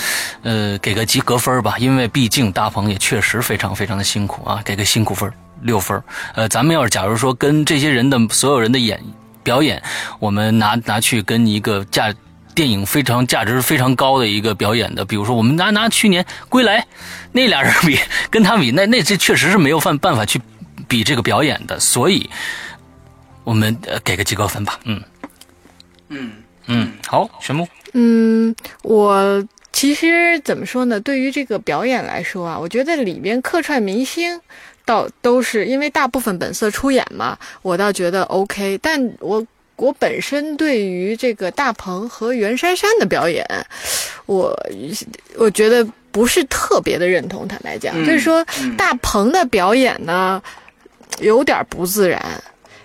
[0.43, 5.29] 呃，给个及格分吧，因为毕竟大鹏也确实非常非常的辛苦啊，给个辛苦分
[5.61, 6.01] 六分。
[6.35, 9.01] 呃，咱们要是假如说跟这些人的所有人的演
[9.43, 9.81] 表演，
[10.19, 12.13] 我们拿拿去跟一个价
[12.53, 16.81] 电影非常价值非常高的一个表演的，比如说我们拿拿去年《归来》
[17.31, 17.97] 那俩人比，
[18.29, 20.39] 跟他比，那那这确实是没有办办法去
[20.87, 22.29] 比这个表演的，所以
[23.43, 25.01] 我们呃给个及格分吧，嗯
[26.09, 26.31] 嗯
[26.67, 27.67] 嗯，好，玄木。
[27.93, 30.99] 嗯，我其实怎么说呢？
[30.99, 34.39] 对于这个表演来说啊，我觉得里边客串明星
[34.85, 38.79] 倒都是因为大部分本色出演嘛，我倒觉得 OK。
[38.81, 43.45] 但我我本身对于这个大鹏和袁姗姗的表演，
[44.25, 44.57] 我
[45.35, 47.47] 我觉得不是特别的认同。
[47.47, 50.41] 坦白讲，嗯就是说嗯大鹏的表演呢，
[51.19, 52.43] 有点不自然，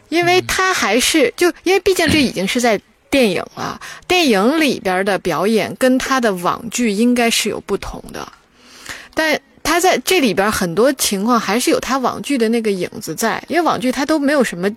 [0.09, 2.81] 因为他还是就因为毕竟这已经是在。
[3.09, 8.31] 电影了，电影里边的表演跟他的网剧应该是有不同的，
[9.15, 9.41] 但
[9.77, 14.75] 他在这里边很多情况还是有他网剧的那个影子在，因为网剧它都没有什么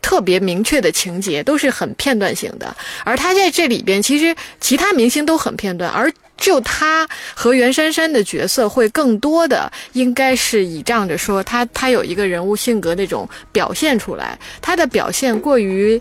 [0.00, 2.74] 特别明确的情节，都是很片段性的，
[3.04, 16.00] 而他在这里边其实其他明星都很片段，而就他和袁姗姗的角色会更多的应该是倚仗着说他他有一个人物性格那种表现出来，他的表现过于。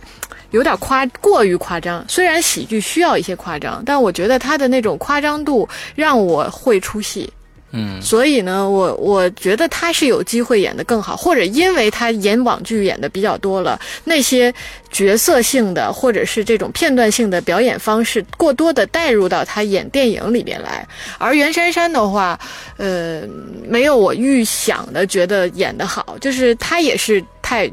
[0.52, 7.32] 有点夸过于夸张，虽然喜剧需要一些夸张，但我觉得他的那种夸张度让我会出戏。
[7.72, 14.54] 嗯所以呢，我我觉得他是有机会演得更好，或者因为他演网剧演的比较多了，那些
[14.92, 20.88] 角色性的或者是这种片段性的表演方式，过多的带入到他演电影里面来。
[21.18, 22.40] 而袁姗姗的话，
[22.78, 23.22] 呃，
[23.68, 27.72] 没有我预想的觉得演得好，就是他也是太。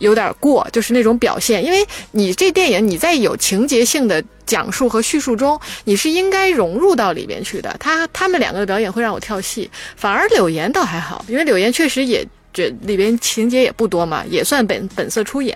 [0.00, 7.76] 有点过，就是那种表现，因为你这电影你在有情节性的讲述和叙述中，你是应该融入到里边去的。
[7.78, 15.54] 他他们两个的表演会让我跳戏，反而柳岩倒还好，因为柳岩确实也这里边情节也不多嘛，也算本本色出演，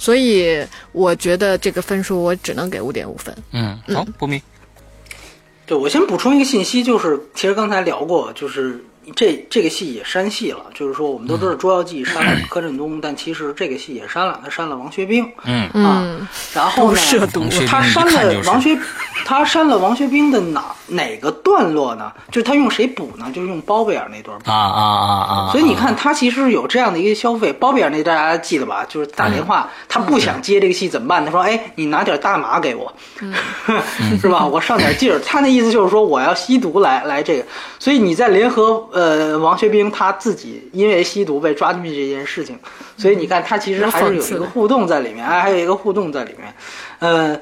[0.00, 3.32] 所以我觉得这个分数我只能给五点五分。
[3.52, 4.42] 嗯，好，不迷，
[5.64, 15.30] 对，我先补充一个信息，就是其实刚才聊过，就是这这个戏也删戏了，就是说我们都知道《捉妖记》删了 柯震东，但其实这个戏也删了，他删了王学兵。
[15.44, 16.04] 嗯啊，
[16.54, 16.98] 然后呢，
[17.66, 18.78] 他删了王学，
[19.24, 22.12] 他删了王学兵的哪哪个段落呢？
[22.30, 23.26] 就是他用谁补呢？
[23.34, 24.50] 就是用包贝尔那段补。
[24.50, 25.12] 啊啊啊
[25.48, 25.52] 啊！
[25.52, 27.52] 所以你看，他其实有这样的一个消费。
[27.52, 28.84] 包贝尔那大家记得吧？
[28.88, 31.24] 就是打电话，他不想接这个戏怎么办？
[31.24, 32.92] 他说：“哎，你拿点大麻给我，
[34.20, 34.46] 是吧？
[34.46, 37.44] 我上点劲儿。”他那意思就是说，我要吸毒来来这个。
[37.78, 42.58] 所以你在联合呃王学兵他自己因为吸毒被抓进去这件事情，
[42.96, 46.54] 所以你看他其实还是有一个互动在里面，哎，还有一个互动在里面，
[47.00, 47.38] 呃，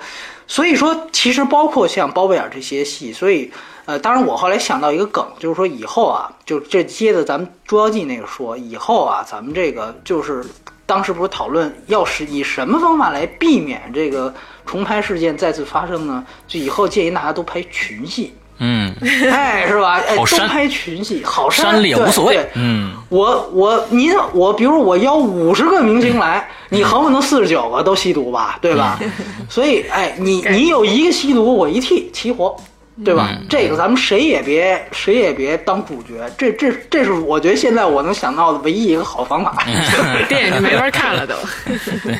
[0.46, 3.52] 所以说其实包括像包贝尔这些戏，所以。
[3.84, 10.40] 呃，当然，我后来想到一个梗，就是说以后啊，就这接着咱们《捉妖记》那个说，以后啊，咱们这个就是
[10.86, 14.32] 当时不是讨论要是以什么方法来避免这个
[14.64, 16.24] 重拍事件再次发生呢？
[16.46, 18.32] 就以后建议大家都拍群戏，
[18.64, 18.94] 嗯，
[19.28, 20.00] 哎，是吧？
[20.06, 22.48] 哎，都拍群戏，好删也无所谓。
[22.54, 29.00] 嗯，我我您我，比如我邀五十个明星来，你横不能四十九个都吸毒吧，对吧？
[29.50, 32.56] 所以，哎，你你有一个吸毒，我一替齐活，
[33.04, 33.30] 对吧？
[33.32, 39.56] 嗯这个咱们谁也别谁也别当主角，这这这是我觉得现在我能想到的唯一一个好方法。
[40.28, 41.34] 电影就没法看了都。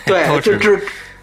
[0.05, 0.57] 对，都只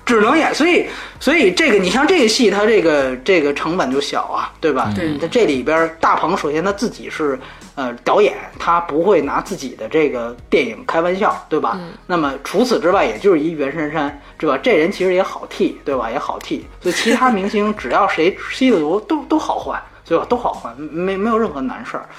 [0.10, 0.88] 只只能演，所以
[1.20, 4.92] 所以这个你像这个戏，它这个这个成本就小啊，对吧？
[4.96, 7.40] 对它这里边大鹏首先他自己是
[7.76, 11.80] 呃导演，他不会拿自己的这个电影开玩笑，对吧？
[12.08, 14.58] 那么除此之外，也就是一袁姗姗，对吧？
[14.58, 16.10] 这人其实也好替，对吧？
[16.10, 20.26] 也好替，所以其他明星只要谁吸了毒，都都好换，对吧？
[20.28, 22.10] 都好换，没没有任何难事儿。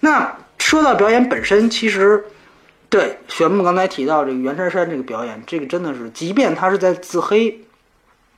[0.00, 2.24] 那说到表演本身，其实。
[2.96, 7.60] 对，玄牧刚才提到这个袁姗姗这个表演，这个真的是，即便他是在自黑，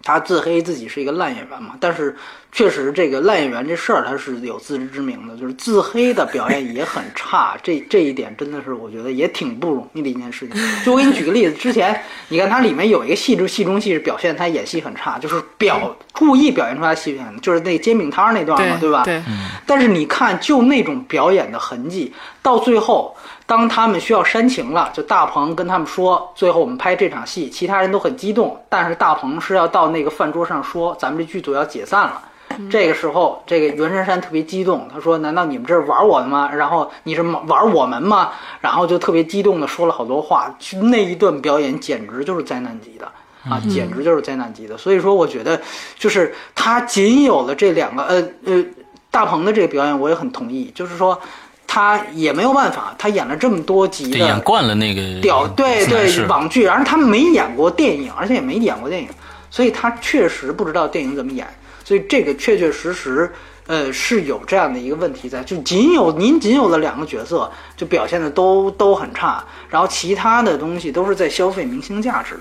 [0.03, 2.17] 他自黑自己是一个烂演员嘛，但是
[2.51, 10.57] 确实这个烂演员这事儿他是有自知之明的，就是自黑的表演也很差， 这这一点真的是我觉得也挺不容易的一件事情。
[10.85, 19.05] 就我给你举个例子，之前你看他里面有一个戏中戏中戏是表现他演戏很差，就是表故意表现出来戏很，就是那煎饼摊那段嘛，吧？
[19.05, 19.23] 对对，
[19.67, 22.13] 但是你看，就那种表演的痕迹，
[22.49, 32.23] 到最后，当他们需要煽情了，就大鹏跟他们说，最后我们拍这场戏，其他人都很激动，但是大鹏是要到那个饭桌上说，咱们这剧组要解散了。
[32.71, 36.51] 这个时候，这个袁姗姗特别激动，他说：“难道你们这是玩我的吗？
[36.51, 38.31] 然后你是玩我们吗？”
[38.63, 43.07] 然后就特别激动的说了好多话，那一段表演简直就是灾难级的。
[43.45, 44.79] 啊，简直就是灾难级的。
[44.79, 45.61] 所以说，我觉得
[45.99, 48.65] 就是他仅有了这两个，呃呃，
[49.11, 50.73] 大鹏的这个表演，我也很同意。
[50.75, 51.21] 就是说，
[51.69, 59.09] 他也没有办法，他演了这么多集的，演惯了那个屌，对对网剧，而他没演过电影，而且也没演过电影，
[59.51, 61.47] 所以他确实不知道电影怎么演。
[61.85, 63.31] 所以这个确确实实，
[63.67, 72.37] 呃，是有这样的一个问题在，就仅有您仅有的两个角色就表现的都都很差，然后其他的东西都是在消费明星价值。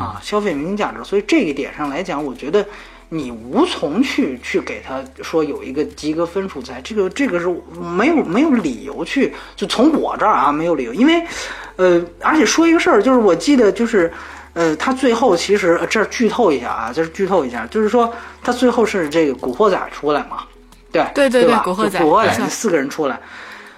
[0.00, 2.66] 啊，消费明星价值，所以这一点上来讲，我觉得
[3.14, 7.46] 你无从去去给他说有一个及格分数在，这个这个是
[7.80, 11.24] 没有没有理由去，就从我这儿啊没有理由，因为，
[11.76, 14.12] 呃，而且说一个事儿，就是我记得就是，
[14.52, 20.38] 呃，他最后其实呃这儿剧透一下啊，这是剧透一下，就是说他最后是这个古惑仔出来嘛，
[20.90, 21.62] 对对对对吧？
[21.64, 23.20] 古惑仔古惑仔四个人出来。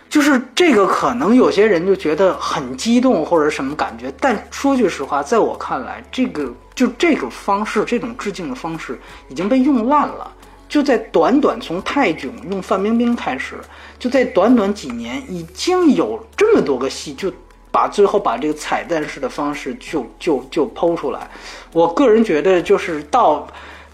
[0.09, 10.33] 就是这个，可能有些人就觉得很激动或者什么感觉，但说句实话，在我看来，这个就这个方式，这种致敬的方式已经被用烂了。
[10.69, 13.57] 就在短短从泰囧用范冰冰开始，
[13.99, 17.33] 就在短短几年，已经有这么多个戏，就
[17.71, 21.29] 把最后把这个彩蛋式的方式就就就剖出来。
[21.73, 23.47] 我个人觉得，就是到。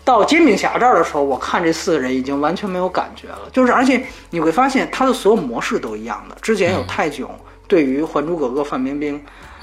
[0.04, 3.40] 到煎饼侠这儿的时候，我看这四个人已经完全没有感觉了。
[3.52, 6.36] 就是，而且你会发现他的所有模式都一样的。
[6.42, 7.28] 之前有泰囧
[7.68, 9.22] 对于《还珠格格》范冰冰，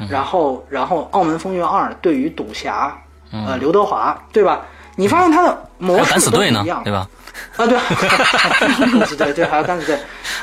[0.10, 2.97] 然后然后《澳门风云二》对于赌侠，
[3.32, 4.65] 呃刘德华，对吧？
[4.95, 7.08] 你发现他的模式都不一样，对吧？
[7.56, 7.78] 啊，对，
[8.99, 9.97] 敢死队，对，还有敢死队，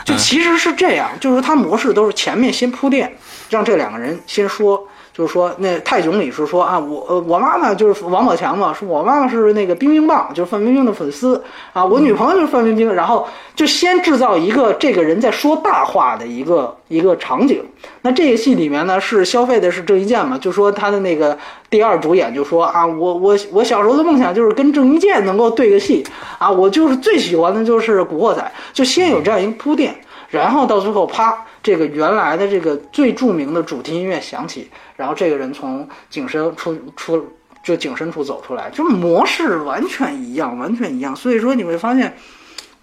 [0.05, 3.15] 就其实是这样，就是他模式都是前面先铺垫，
[3.51, 11.43] 让这两个人先说，就是说那泰囧里是说啊，我呃我妈妈就是王宝强嘛，说我妈妈是那个冰冰棒，就是范冰冰的粉丝
[11.73, 17.65] 啊，我女朋友就是范冰冰，然后就先制造一个这个人在说大话的一个一个场景。
[18.03, 21.37] 那这个戏里面呢，是消费的是郑伊健嘛，就说他的那个
[21.71, 26.07] 第二主演就说啊，我我我小时候的梦想就是跟郑伊健能够对个戏
[26.39, 28.43] 啊，我就是最喜欢的就是《古惑仔》，
[28.77, 29.95] 就先有这样一个铺垫，
[30.29, 37.27] 然后到最后啪，这个原来的这个最著名的主题音乐响起，然后这个人从井深出出
[37.63, 41.15] 就井深处走出来，就模式完全一样，完全一样。
[41.15, 42.17] 所以说你会发现，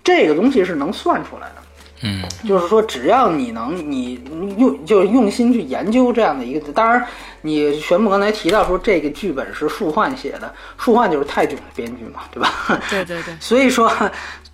[0.04, 1.63] 这个东西是能算出来的。
[2.04, 7.04] 嗯，就是说，只要你能，你你用就是用心去研究这样的一个，当然，
[7.42, 12.80] 你玄牧刚才提到说这个剧本是树焕写的，树焕就是泰囧的编剧嘛，对吧？
[12.90, 13.92] 对对对， 所以说，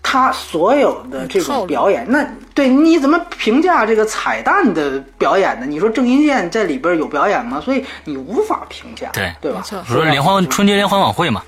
[0.02, 5.66] 他所有的这种表演，那对你怎么评价这个彩蛋的表演呢？
[5.66, 7.60] 你说郑伊健在里边有表演吗？
[7.60, 9.32] 所以你无法评价，对。
[9.42, 9.64] 对吧？
[9.88, 11.44] 说联欢春节联欢晚会嘛，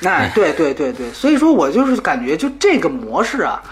[0.00, 3.62] 那，对对对对，所以说我就是感觉就这个模式啊，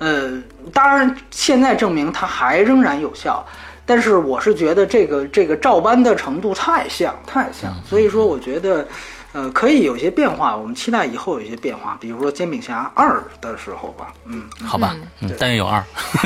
[0.00, 0.42] 呃，
[0.72, 3.46] 当然现在证明它还仍然有效，
[3.86, 8.84] 但是我是觉得这个这个照搬的程度太像太像，所以说我觉得。
[9.32, 15.80] 呃，可以有些变化，我们期待以后有一些变化，比如说《煎饼侠二》的时候吧，嗯，好吧，嗯，但愿有二。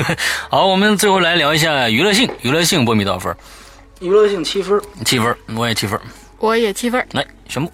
[0.49, 3.37] 好，我们最后来聊一下娱乐性，娱乐性波米多少分？
[4.01, 6.01] 娱乐性七分，七分，我也七分。
[6.39, 7.07] 我也七分。
[7.13, 7.71] 来，宣布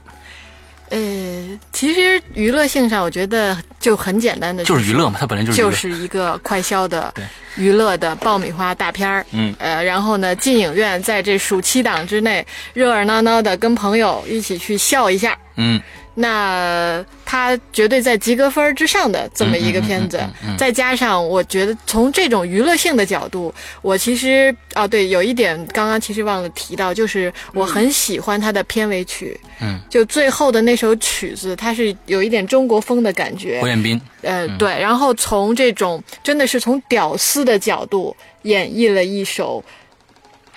[0.91, 5.57] 呃，其实娱乐性上，我觉得就很简单的，就是娱乐嘛，它本来就是。
[5.59, 7.13] 就是一个快消的
[7.57, 9.25] 娱乐的爆米花大片儿。
[9.31, 15.37] 嗯，呃，然后呢，进影院在这暑期档之内，热热闹闹的跟朋友一起去笑一下。
[15.57, 15.81] 嗯，
[16.21, 33.59] 那它绝对在及格分之上的这么一个片子，嗯嗯嗯嗯再加上我觉得从这种娱乐性的角度，我其实啊对，有一点刚刚其实忘了提到，就是我很喜欢它的片尾曲，嗯，就最后的那首曲子，它是有一点中国风的感觉。
[33.61, 39.65] 胡，彦斌，呃，对，然后从这种真的是从屌丝的角度演绎了一首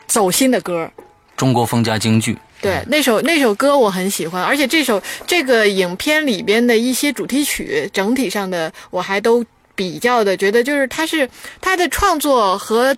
[0.08, 0.92] 走心的歌，
[1.38, 2.38] 中国风加京剧。
[2.64, 9.46] 对，那首那首歌我很喜欢，而且这首这个影片里边的一些主题曲，整体上的我还都
[9.76, 12.96] 比较的觉得，就是它是它的创作和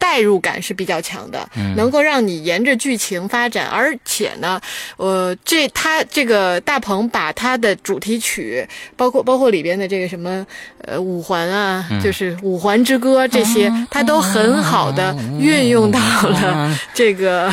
[0.00, 4.60] 代入感是比较强的，能够让你沿着剧情发展，而且呢，
[4.96, 10.44] 呃，这他这个大鹏把他的主题曲，包括包括里边的这个什么
[10.86, 17.52] 呃五环啊，就是五环之歌这些，他都很好的运用到了 这个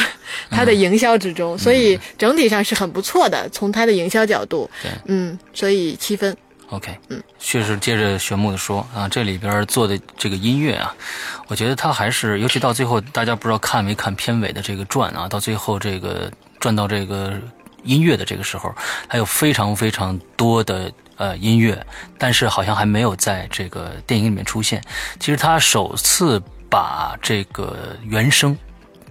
[0.49, 3.47] 他的营销之中，所以整体上是很不错的。
[3.49, 4.69] 从他的营销角度，
[5.05, 6.35] 嗯，所以七分。
[6.69, 10.93] OK，嗯，确实接着玄木的说啊，这里边做的这个音乐啊，
[11.47, 17.33] 我觉得他还是，尤其到最后，大家不知道看没看片尾的这个转啊，到最后这个转到这个
[17.83, 18.75] 音乐的这个时候，
[19.07, 21.85] 还有非常非常多的呃音乐，
[22.17, 24.81] 但是好像还没有在这个电影里面出现。
[25.19, 28.57] 其实他首次把这个原声。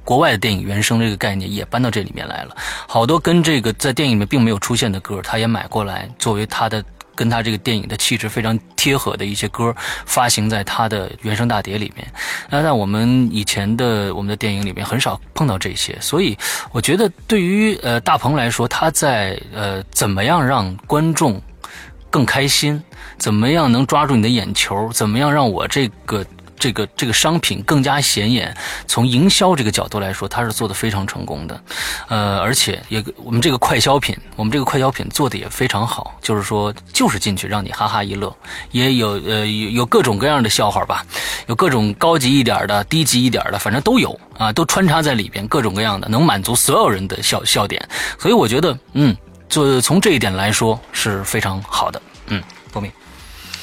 [0.05, 6.81] 国外的电影原声这个概念也搬到这里面来了，好多跟这个在电影里面并没有出现的歌，他也买过来作为他的
[7.17, 12.07] 跟他这个电影的气质非常贴合的一些歌，发行在他的原声大碟里面。
[12.49, 16.39] 那在我们以前的我们的电影里面很少碰到这些，所以
[16.71, 21.43] 我觉得对于呃大鹏来说，他在呃怎么样让观众
[22.11, 22.81] 更开心，
[23.19, 26.25] 怎么样能抓住你的眼球，怎么样让我这个。
[26.59, 31.61] 这个这个商品更加显眼，从营销这个角度来说，它是做的非常成功的，
[32.09, 38.35] 呃，而且也我们这个快消品，我们这个快消品做的也非常好，就是说就是进去让你哈哈一乐，
[38.71, 41.05] 也有呃有有各种各样的笑话吧，
[41.47, 47.87] 有各种高级一点的、低级一点的，反正都有啊，都穿插在里边，各种各样的，能满足所有人的笑笑点，
[48.19, 49.17] 所以我觉得，嗯，
[49.49, 52.43] 就从这一点来说是非常好的，嗯，
[52.73, 52.91] 波米，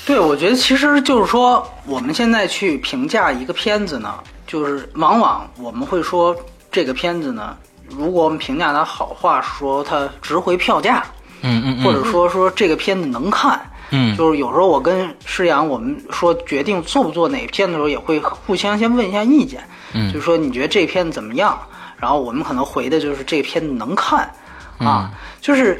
[0.06, 6.36] 对，我觉得其实就是说，我们现在去评价一个片子呢，就是往往我们会说
[6.72, 7.56] 这个片子呢，
[7.90, 11.04] 如果我们评价它好话，说它值回票价，
[11.42, 13.60] 嗯嗯嗯，或者说说这个片子能看。
[13.96, 19.64] 嗯就是有时候我跟施阳，我们说决定做不做哪个片的时候，也会互相先问一下意见。
[19.94, 21.58] 嗯就是说你觉得这片子怎么样？
[21.98, 24.30] 然后我们可能回的就是这片子能看，
[24.80, 25.80] 嗯啊，就是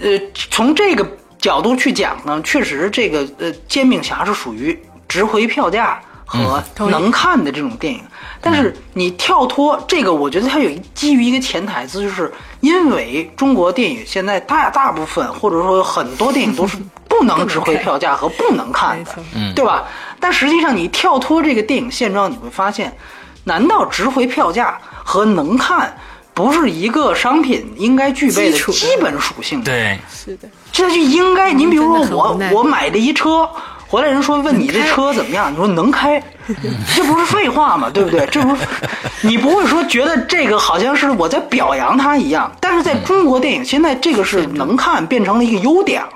[0.00, 1.04] 呃从这个
[1.44, 8.00] 角度去讲呢，确实这个呃《煎饼侠》是属于值回票价和能看的这种电影。
[8.40, 19.12] 但是你跳脱这个，我觉得它有基于一个潜台词，就是因为中国电影现在大大部分或者说很多电影都是不能值回票价和不能看的
[19.54, 19.84] 对吧？
[20.18, 22.96] 但实际上你跳脱这个电影现状，你会发现，
[23.44, 25.94] 难道值回票价和能看
[26.34, 29.62] 不是一个商品应该具备的基本属性？
[29.62, 33.48] 对，是的，这就应该，您比如说我我买了一车，
[33.86, 36.20] 回来人说问你这车怎么样，你说能开，
[36.94, 37.88] 这不是废话吗？
[37.88, 38.26] 对不对？
[38.26, 38.66] 这不是
[39.22, 46.08] 你不会说觉得这个好像是我在表扬他一样，但是在中国电影现在这个是能看变成了一个优点了。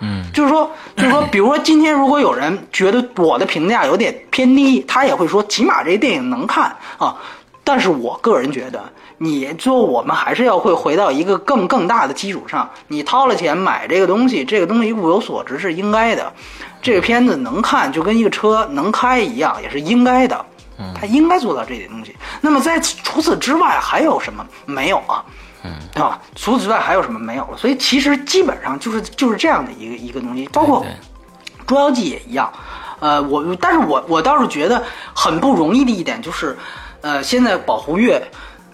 [0.00, 6.64] 嗯，就是说，就是说，比如说今天如果有人觉得我的评价有点偏低，他也会说，起码这电影能看
[6.98, 7.16] 啊。
[7.66, 8.84] 但是我个人觉得，
[9.18, 16.32] 你就我们还是要会回到一个更更大的基础上，你掏了钱买这个东西，这个东西物有所值是应该的。
[16.82, 20.44] 这个片子能看，就跟一个车能开一样，也是应该的。
[20.94, 22.14] 他应该做到这点东西。
[22.40, 24.46] 那么在此除此之外还有什么？
[24.66, 25.24] 没有啊。
[25.94, 26.20] 对吧？
[26.34, 27.56] 除此之外还有什么没有了？
[27.56, 30.82] 所以其实基本上就是就是这样的一个一个东西，包括
[31.66, 32.52] 《捉妖记》也一样。
[33.00, 34.82] 呃，我但是我我倒是觉得
[35.14, 36.54] 很不容易的一点就是，
[37.00, 38.22] 呃，现在保护月，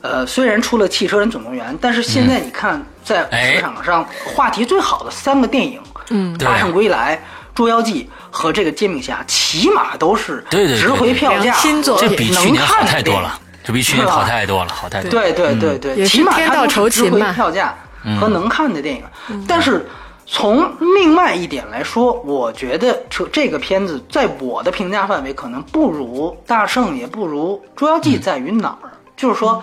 [0.03, 7.17] 呃，虽然出了《汽车人总动员》，但是现在你看在哎市场上话题最好的三个电影，嗯大圣归来》
[7.55, 15.11] 《捉妖记》和这个《煎饼侠》，起码都是对对对值回票价新作品这比去能年好看的电影太多了，这比去年好太多了，好太多了。
[15.11, 17.77] 对对对对，起码它都是值回票价
[18.19, 19.05] 和能看的电影。
[19.47, 19.87] 但是
[20.25, 28.89] 从另外一点来说，我觉得这这个片子在我的评价范围可能不如《大圣》，也不如《捉妖记》，在于哪儿？
[29.15, 29.63] 就是说。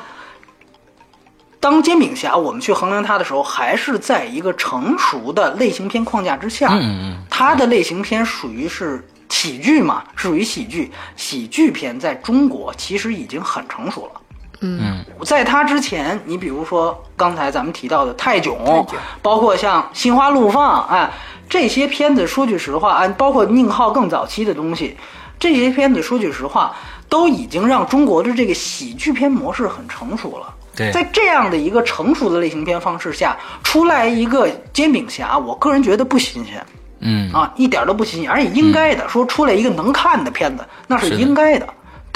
[1.60, 6.68] 当煎饼侠我们去衡量它的时候，还是在一个成熟的类型片框架之下。
[6.72, 10.91] 嗯嗯嗯它的类型片属于是喜剧嘛，属于喜剧。
[11.16, 14.22] 喜剧片在中国其实已经很成熟了。
[14.62, 18.88] 嗯，在它之前，你比如说刚才咱们提到的泰囧，囧
[19.22, 21.12] 包括像《心花怒放》哎，
[21.47, 24.97] 这些片子，说句实话，啊，包括宁浩更早期的东西，
[25.39, 26.76] 这些片子说句实话，
[27.08, 30.51] 都已经让中国的这个喜剧片模式很成熟了。
[30.78, 36.65] 对在这样的一个成熟的类型片方式下，出来一个煎饼侠，我个人觉得不新鲜。
[36.99, 39.07] 嗯啊，一点都不新鲜，而且应该的。
[39.07, 41.67] 说出来一个能看的片子，那是应该的，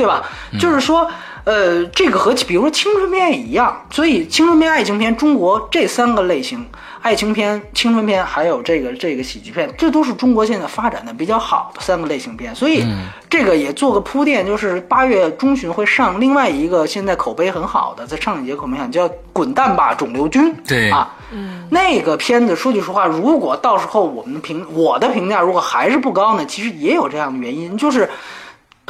[0.02, 0.24] 对吧？
[0.60, 1.08] 就是说，
[1.43, 6.66] 呃，这个和比如说青春片也一样，所以青春片、爱情片，中国这三个类型，
[7.02, 12.54] 爱情片、青春片，还有这个这个喜剧片，这都是中国现在发展的比较好的三个类型片。
[12.56, 12.84] 所以
[13.30, 20.52] 这个也做个铺垫，就是八月中旬会上另外一个现在口碑很好的，在上一节口碑上叫《滚蛋吧，肿瘤君》。
[20.68, 28.10] 对啊，嗯那个片子说句实话，如果到时候我们的评我的评价如果还是不高呢，其实也有这样的原因，就是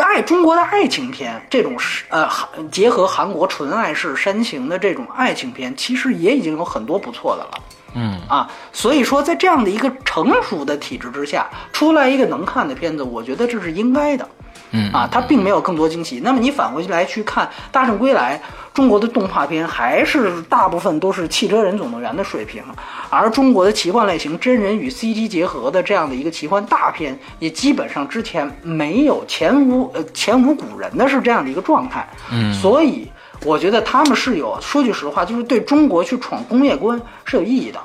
[0.01, 7.51] 爱中国的爱情片这种是呃韩结合韩国纯爱式煽情的这种爱情片，其实也已经有很多不错的了。
[7.93, 14.27] 嗯啊，所以说在这样的一个成熟的体制之下，出来一个能看的片子，我觉得这是应该的。
[14.71, 16.21] 嗯啊，它并没有更多惊喜。
[16.23, 18.39] 那么你返回来去看《大圣归来》，
[18.75, 22.63] 中国的动画片还是大部分都是《汽车人总动员》的水平，
[23.09, 32.07] 而中国的奇幻类型真人与 CG 结合的这样的一个奇幻大片，也基本上之前没有前无呃前无古人的是这样的一个状态。
[32.31, 33.11] 嗯所以
[33.43, 37.79] 我觉得他们是有说句实话，就是对中国去闯工业关是有意义的。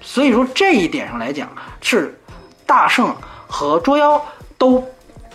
[0.00, 1.48] 所以说这一点上来讲，
[1.80, 2.16] 是
[2.64, 3.12] 大圣
[3.48, 4.24] 和捉妖
[4.56, 4.84] 都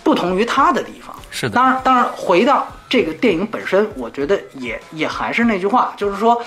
[0.03, 1.15] 不同于他的地方。
[1.31, 6.39] 是的当然，当然，回到这个电影本身，我觉得也也还是那句话，就是说，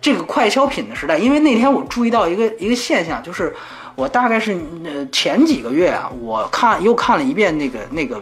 [0.00, 3.54] 这个快消品的时代，因为那天我注意到一个一个现象，就是
[3.94, 4.52] 我大概是
[4.84, 8.20] 呃前几个月啊，我看又看了一遍那个那个。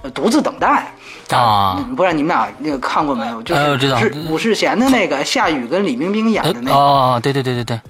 [0.00, 0.94] 呃，独自等待
[1.30, 3.42] 啊嗯不知道你们俩那个看过没有？
[3.42, 7.80] 就是哎我知道是武世贤的那个夏雨跟李冰冰演的那个，哦，对对对对对，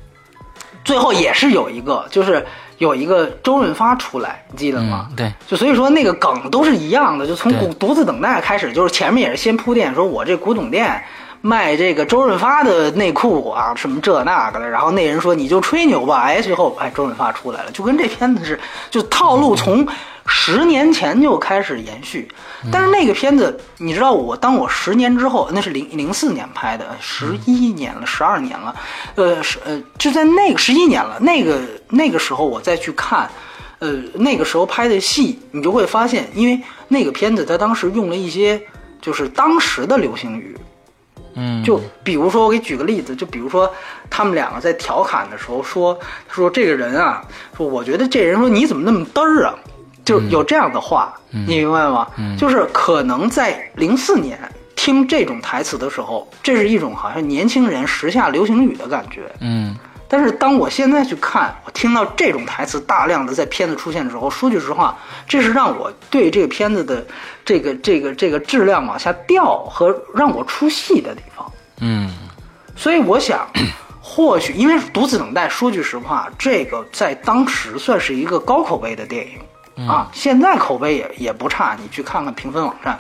[0.83, 2.47] 最后也是有一个，就是
[2.79, 5.07] 有一个周润发出来，你记得吗？
[5.11, 7.61] 嗯对，就所以说那个梗都是一样的，就从对。
[7.61, 11.03] 古独自等待开始，就是前面也是先铺垫，说我这古董店
[11.41, 18.59] 卖这个周润发的内裤啊，什么这那个的，然后那人说你就吹牛吧，哎，最后哎周润发出来了，就跟这片子是，
[18.91, 19.87] 就套路从
[20.29, 22.29] 十年前就开始延续，
[22.71, 28.77] 但是那个片子你知道我当我十年之后，那是零零四年拍的，十一年了，十二年了，
[29.17, 31.59] 呃是呃就在那个十一年了，那个
[31.89, 33.29] 那个时候我再去看。
[33.81, 38.61] 呃，那个时候拍的戏，你就会发现，因为那个片子他当时用了一些
[39.01, 40.57] 就是当时的流行语，
[41.35, 43.73] 嗯，就比如说我给举个例子，就比如说
[44.11, 45.97] 他们两个在调侃的时候说
[46.29, 47.23] 说这个人啊，
[47.57, 49.55] 说我觉得这人说你怎么那么嘚儿啊，
[50.09, 52.09] 就有这样的话，你明白吗？
[52.39, 54.39] 就是可能在零四年
[54.75, 59.31] 听这种台词的时候，这是一种好像年轻人时下流行语的感觉。
[59.41, 59.77] 嗯
[60.11, 64.97] 但是当我现在去看，我听到这种台词大量的在片子出现的时候，说句实话，
[65.29, 67.07] 这是让我对这个片子的
[67.45, 71.53] 这个这个这个质量往下掉和让我出戏的地方。
[71.81, 72.11] 嗯
[72.75, 73.47] 所以我想，
[74.01, 79.33] 或许因为《独自等待》，说句实话，这个在当时算是一个高口碑的电影、
[79.87, 82.99] 啊，现在口碑也也不差，你去看看评分网站。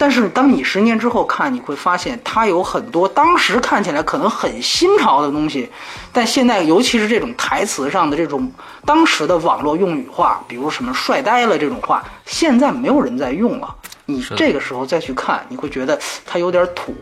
[0.00, 5.68] 但是当你十年之后看，你会发现它有很多当时看起来可能很新潮的东西，
[6.12, 8.48] 但现在尤其是这种台词上的这种
[8.84, 13.74] 当时的网络用语话，比如什么“帅呆了”这种话，现在没有人在用了。
[14.06, 16.94] 你这个时候再去看，你会觉得它有点土，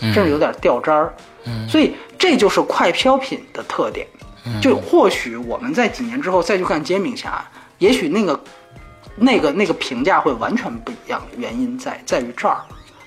[0.00, 1.14] 甚至有点掉渣儿。
[1.68, 4.06] 所以这就是快飘品的特点。
[4.62, 7.44] 就或许我们在几年之后再去看《煎饼侠》，
[7.78, 8.40] 也许那个、
[9.16, 11.22] 那个、那个评价会完全不一样。
[11.36, 12.58] 原因在在于这儿，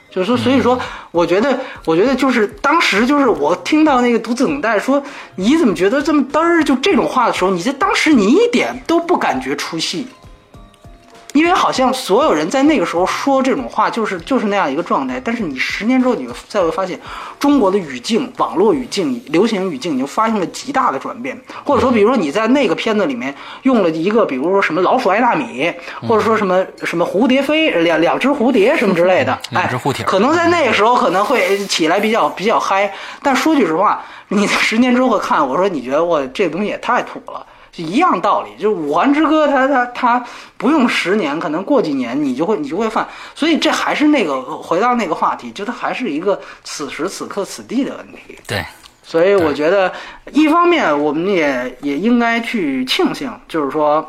[0.09, 0.79] 就是说，所以说，
[1.11, 5.01] 我觉得，我觉得就是当时就是我听到那个独自等待说
[5.35, 10.07] 你怎么觉得这么嘚儿，就这种话的时候，你在当时你一点都不感觉出戏。
[11.33, 15.19] 因为好像所有人在那个时候说这种话，就是就是那样一个状态。
[15.23, 16.99] 但是你十年之后，你会再会发现，
[17.39, 21.39] 中国的语境、网络语境、流行语境，你就发生了极大的转变。
[21.63, 25.73] 或者说，比如说你在那个片子里面用了一个，比如说什么老鼠爱大米，
[26.07, 32.93] 或者说什么什么蝴蝶飞两两只蝴蝶什么之类的，哎两只蝴蝶，可能在那个时候可能会起来比较比较嗨。
[33.23, 37.45] 但说句实话，你十年之后看，我说你觉得我这个东西也太土了。
[37.71, 40.25] 就一样道理，就是《五环之歌》它，它它
[40.57, 48.37] 不用十年，可能过几年你就会你就会犯，所以这还是那个回到那个话题，就它还是一个此时此刻此地的问题。
[48.45, 48.65] 对，
[49.01, 49.91] 所以我觉得，
[50.31, 54.05] 一方面我们也也应该去庆幸，就是说，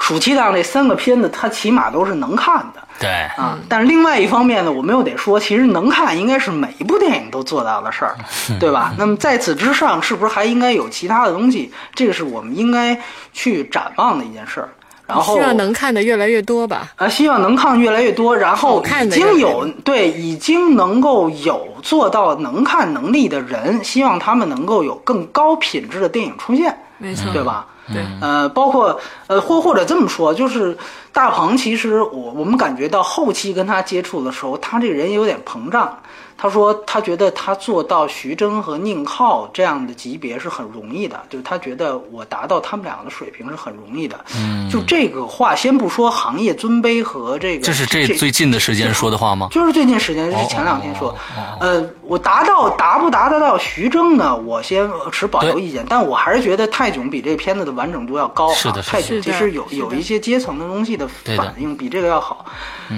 [0.00, 2.82] 暑期档这三个片子，它起码都是能看的。
[2.98, 8.16] 对，啊，但是另外一方面呢，我们又得说，其实能看应该是每一部电影都做到的事儿，
[8.58, 8.92] 对吧？
[8.98, 11.72] 那么在此之上，是不是还应该有其他的东西？
[11.94, 12.98] 这个是我们应该
[13.32, 14.68] 去展望的一件事儿。
[15.06, 16.92] 然后希望能看的越来越多吧。
[16.96, 27.66] 啊，希望能看越来越多，然后已经有对已经能够有做到能看能力的人，希望他们能够有更高品质的电影出现，没错，对吧？
[27.92, 30.76] 对，呃，包括呃，或或者这么说，就是
[31.20, 35.98] 大鹏，其实我我们感觉到后期跟他接触的时候，他这个人有点膨胀。
[36.42, 44.18] 他说他觉得他做到徐峥和宁浩这样的级别是很容易的，就是他觉得我达到他们两个的水平是很容易的。
[44.38, 49.48] 嗯，就这个话，先不说行业尊卑和这个，这是这最近的时间说的话吗？
[49.50, 51.14] 就是最近时间，就是前两天说，
[51.60, 54.34] 呃，我达到达不达得到徐峥呢？
[54.34, 58.54] 我先持保留意见，但我还是觉得泰囧比这片子的完整度要高、啊。
[58.54, 61.06] 是的泰囧其实有有一些阶层的东西的
[61.36, 62.46] 反应比这个要好。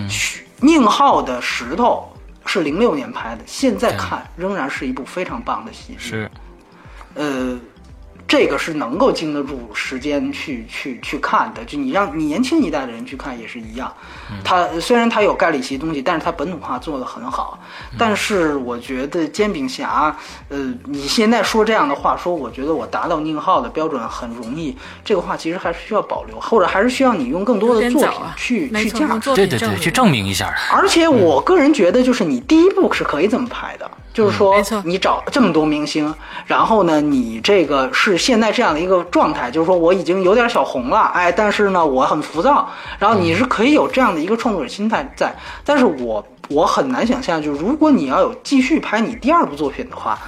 [0.09, 2.13] 徐宁浩的石头
[2.47, 5.99] 是零六年拍的，现在看仍然是一部非常棒的戏剧。
[5.99, 6.31] 是，
[7.15, 7.59] 呃，
[8.33, 11.63] 这个是能够经得住时间去去去看的。
[11.67, 13.93] 就你让你年轻一代的人去看也是一样。
[14.43, 17.59] 他虽然他有盖里奇东西，但是他本土化做得很好。
[17.99, 20.17] 但是我觉得煎饼侠，
[20.49, 24.75] 呃，你现在说这样的话，说我觉得我达到宁浩的标准很容易，
[25.05, 29.07] 这个话其实还是需要保留，或者还是需要你用更多的作品去去架构。
[29.09, 30.51] 用作对对对，去证明一下。
[30.73, 34.55] 而且我个人觉得，就是你第一部是可以这么拍的，就是说
[34.85, 36.15] 你找这么多明星，
[36.47, 45.35] 然后呢，你这个是现在这样的一个状态，就是说我已经有点小红了，哎，但是呢，我很浮躁，然后你是可以有这样的一个创作者心态在，
[45.65, 50.19] 但是我我很难想象，就是如果你要有继续拍你第二部作品的话，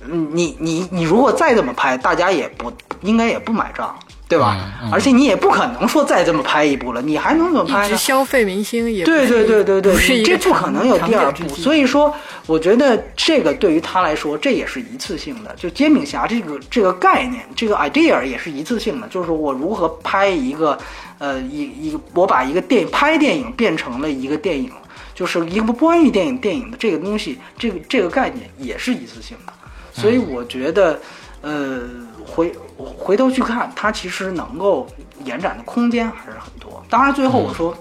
[0.00, 2.72] 嗯你你你如果再这么拍，大家也不
[3.02, 3.94] 应该也不买账。
[4.28, 4.58] 对吧？
[4.90, 7.96] 而且你也不可能说再这么拍一部了，你还能怎么拍呢？
[7.96, 12.12] 消费明星也对对对对对，这不可能有第二部，所以说，
[12.46, 15.54] 我觉得这个对于他来说，这也是一次性的。
[15.56, 20.76] 就煎饼侠这个这个概念，这个 idea 也是一次性的，就是我如何拍一个，
[21.18, 24.72] 呃，一一个我把一个电影拍电影变成了一个电影，
[25.14, 29.52] 就是一个关于电影电影的这个东西，这个这个概念也是一次性的。
[29.92, 31.00] 所以我觉得，
[31.42, 31.82] 呃，
[32.26, 34.86] 回回头去看，它其实能够
[35.24, 36.82] 延展的空间还是很多。
[36.88, 37.76] 当然，最后我说。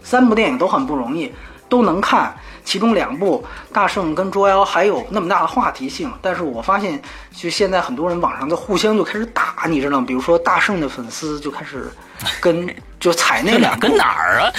[0.00, 1.30] 三部电影都很不容易，
[1.68, 2.34] 都能看。
[2.68, 3.42] 其中两部
[3.74, 7.00] 《大圣》跟《捉妖》还有那么大的话题性，但是我发现，
[7.34, 10.04] 就现在很多人网上在互相就开始打，你知道吗？
[10.06, 11.90] 比如说《大圣》的粉丝就开始
[12.38, 12.68] 跟
[13.00, 14.52] 就踩那跟哪两部跟哪儿啊？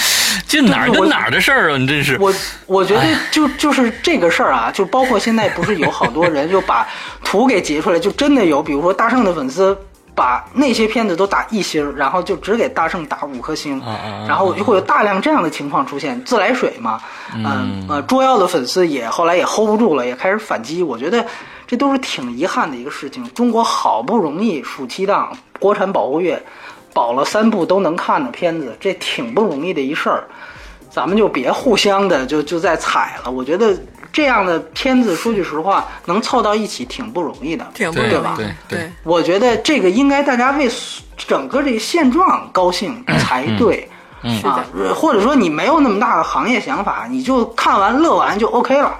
[0.47, 1.77] 这哪儿跟哪儿的事儿啊？
[1.77, 2.33] 你真是我
[2.65, 6.87] 我觉得哎就就是这个事儿啊，就包括现在不是有好多人就把
[7.23, 9.77] 图给截出来，就真的有，比如说大圣的粉丝
[10.19, 13.81] 把那些片子都打一星，然后就只给大圣打五颗星，
[14.27, 16.99] 然后就会有大量这样的情况出现，自来水嘛，
[17.33, 20.83] 嗯呃，捉妖的粉丝也后来也 hold 不住了，也开始反击。
[20.83, 21.25] 我觉得
[21.65, 23.23] 这都是挺遗憾的一个事情。
[23.33, 26.43] 中国好不容易暑期档国产保护月
[26.93, 30.25] 保了三部都能看的片子，这挺不容易的一事儿。
[30.91, 33.31] 咱们就别互相的就就在踩了。
[33.31, 33.73] 我觉得
[34.11, 37.65] 这样的片子，说句实话，能凑到一起挺不容易的。
[37.73, 40.69] 对挺不容易吧对对对，我觉得这个应该大家为
[41.17, 43.87] 整个这个现状高兴才对。
[44.21, 48.99] 嗯是的啊，或者说你没有那么大的行业想法，你就看完乐完就 OK 了。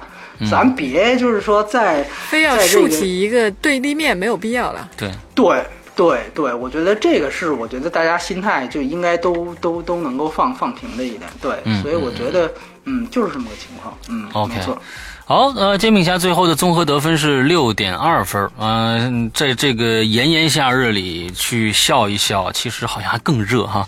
[0.50, 4.88] 咱别就是说在非要竖起一个对立面，没有必要了。
[4.96, 5.62] 对，对
[5.94, 11.30] 对对，我觉得这个是我觉得大家心态就应该都都都能够放放平的一点。
[11.42, 12.50] 对，嗯所以我觉得
[12.84, 13.96] 嗯就是这么个情况。
[14.08, 14.80] 嗯 OK 没错。
[15.26, 18.50] 好，呃，煎饼侠最后的综合得分是六点二分。
[18.58, 23.86] 嗯、在这个炎炎夏日里去笑一笑，其实好像还更热哈。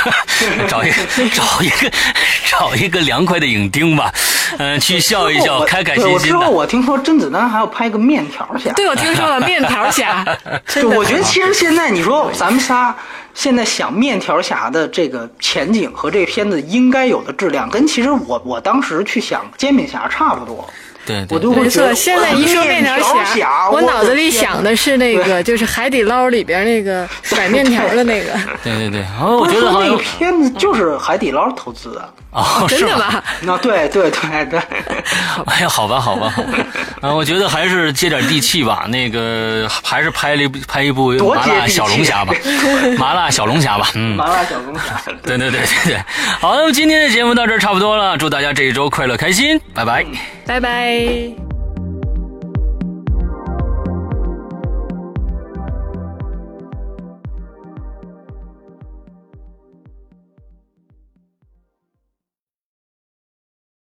[0.66, 0.96] 找一个
[1.30, 1.92] 找一个
[2.46, 4.10] 找一个凉快的影厅吧，
[4.56, 6.48] 嗯、去笑一笑，我开开对我之后心心的。
[6.48, 8.72] 我听说甄子丹还要拍个面条侠。
[8.72, 10.24] 对，我听说了面条侠，
[10.66, 12.96] 真，的我觉得其实现在你说咱们仨
[13.34, 20.68] 现在想面条侠的这个前景和这片子应该有的质量，跟其实我我当时去想煎饼侠差不多。
[21.06, 28.32] 对对我就会没错，觉得现在一说面条条侠，我我脑子里想的是那个， 就是海底捞里边那个甩面条的那个，
[28.62, 32.14] 对对对， 哦我觉得那个片子就是海底捞投资的。
[32.32, 32.80] 哦，真？
[32.86, 33.20] 的吗？
[33.40, 34.60] 那对对对对，
[35.46, 36.52] 哎呀，好吧，好吧，好吧，
[37.02, 38.84] 啊，我觉得还是接点地气吧。
[38.88, 42.32] 那个还是拍了一部拍一部麻辣小龙虾吧，
[42.96, 44.14] 麻辣小龙虾吧，嗯。
[44.14, 44.82] 麻辣小龙虾。
[45.24, 46.04] 对对对对对，
[46.40, 50.06] 好，那么今天的节目到这儿差不多了，祝大家这一周快乐开心，拜拜。
[50.46, 50.89] 拜拜。
[50.90, 51.49] Bye.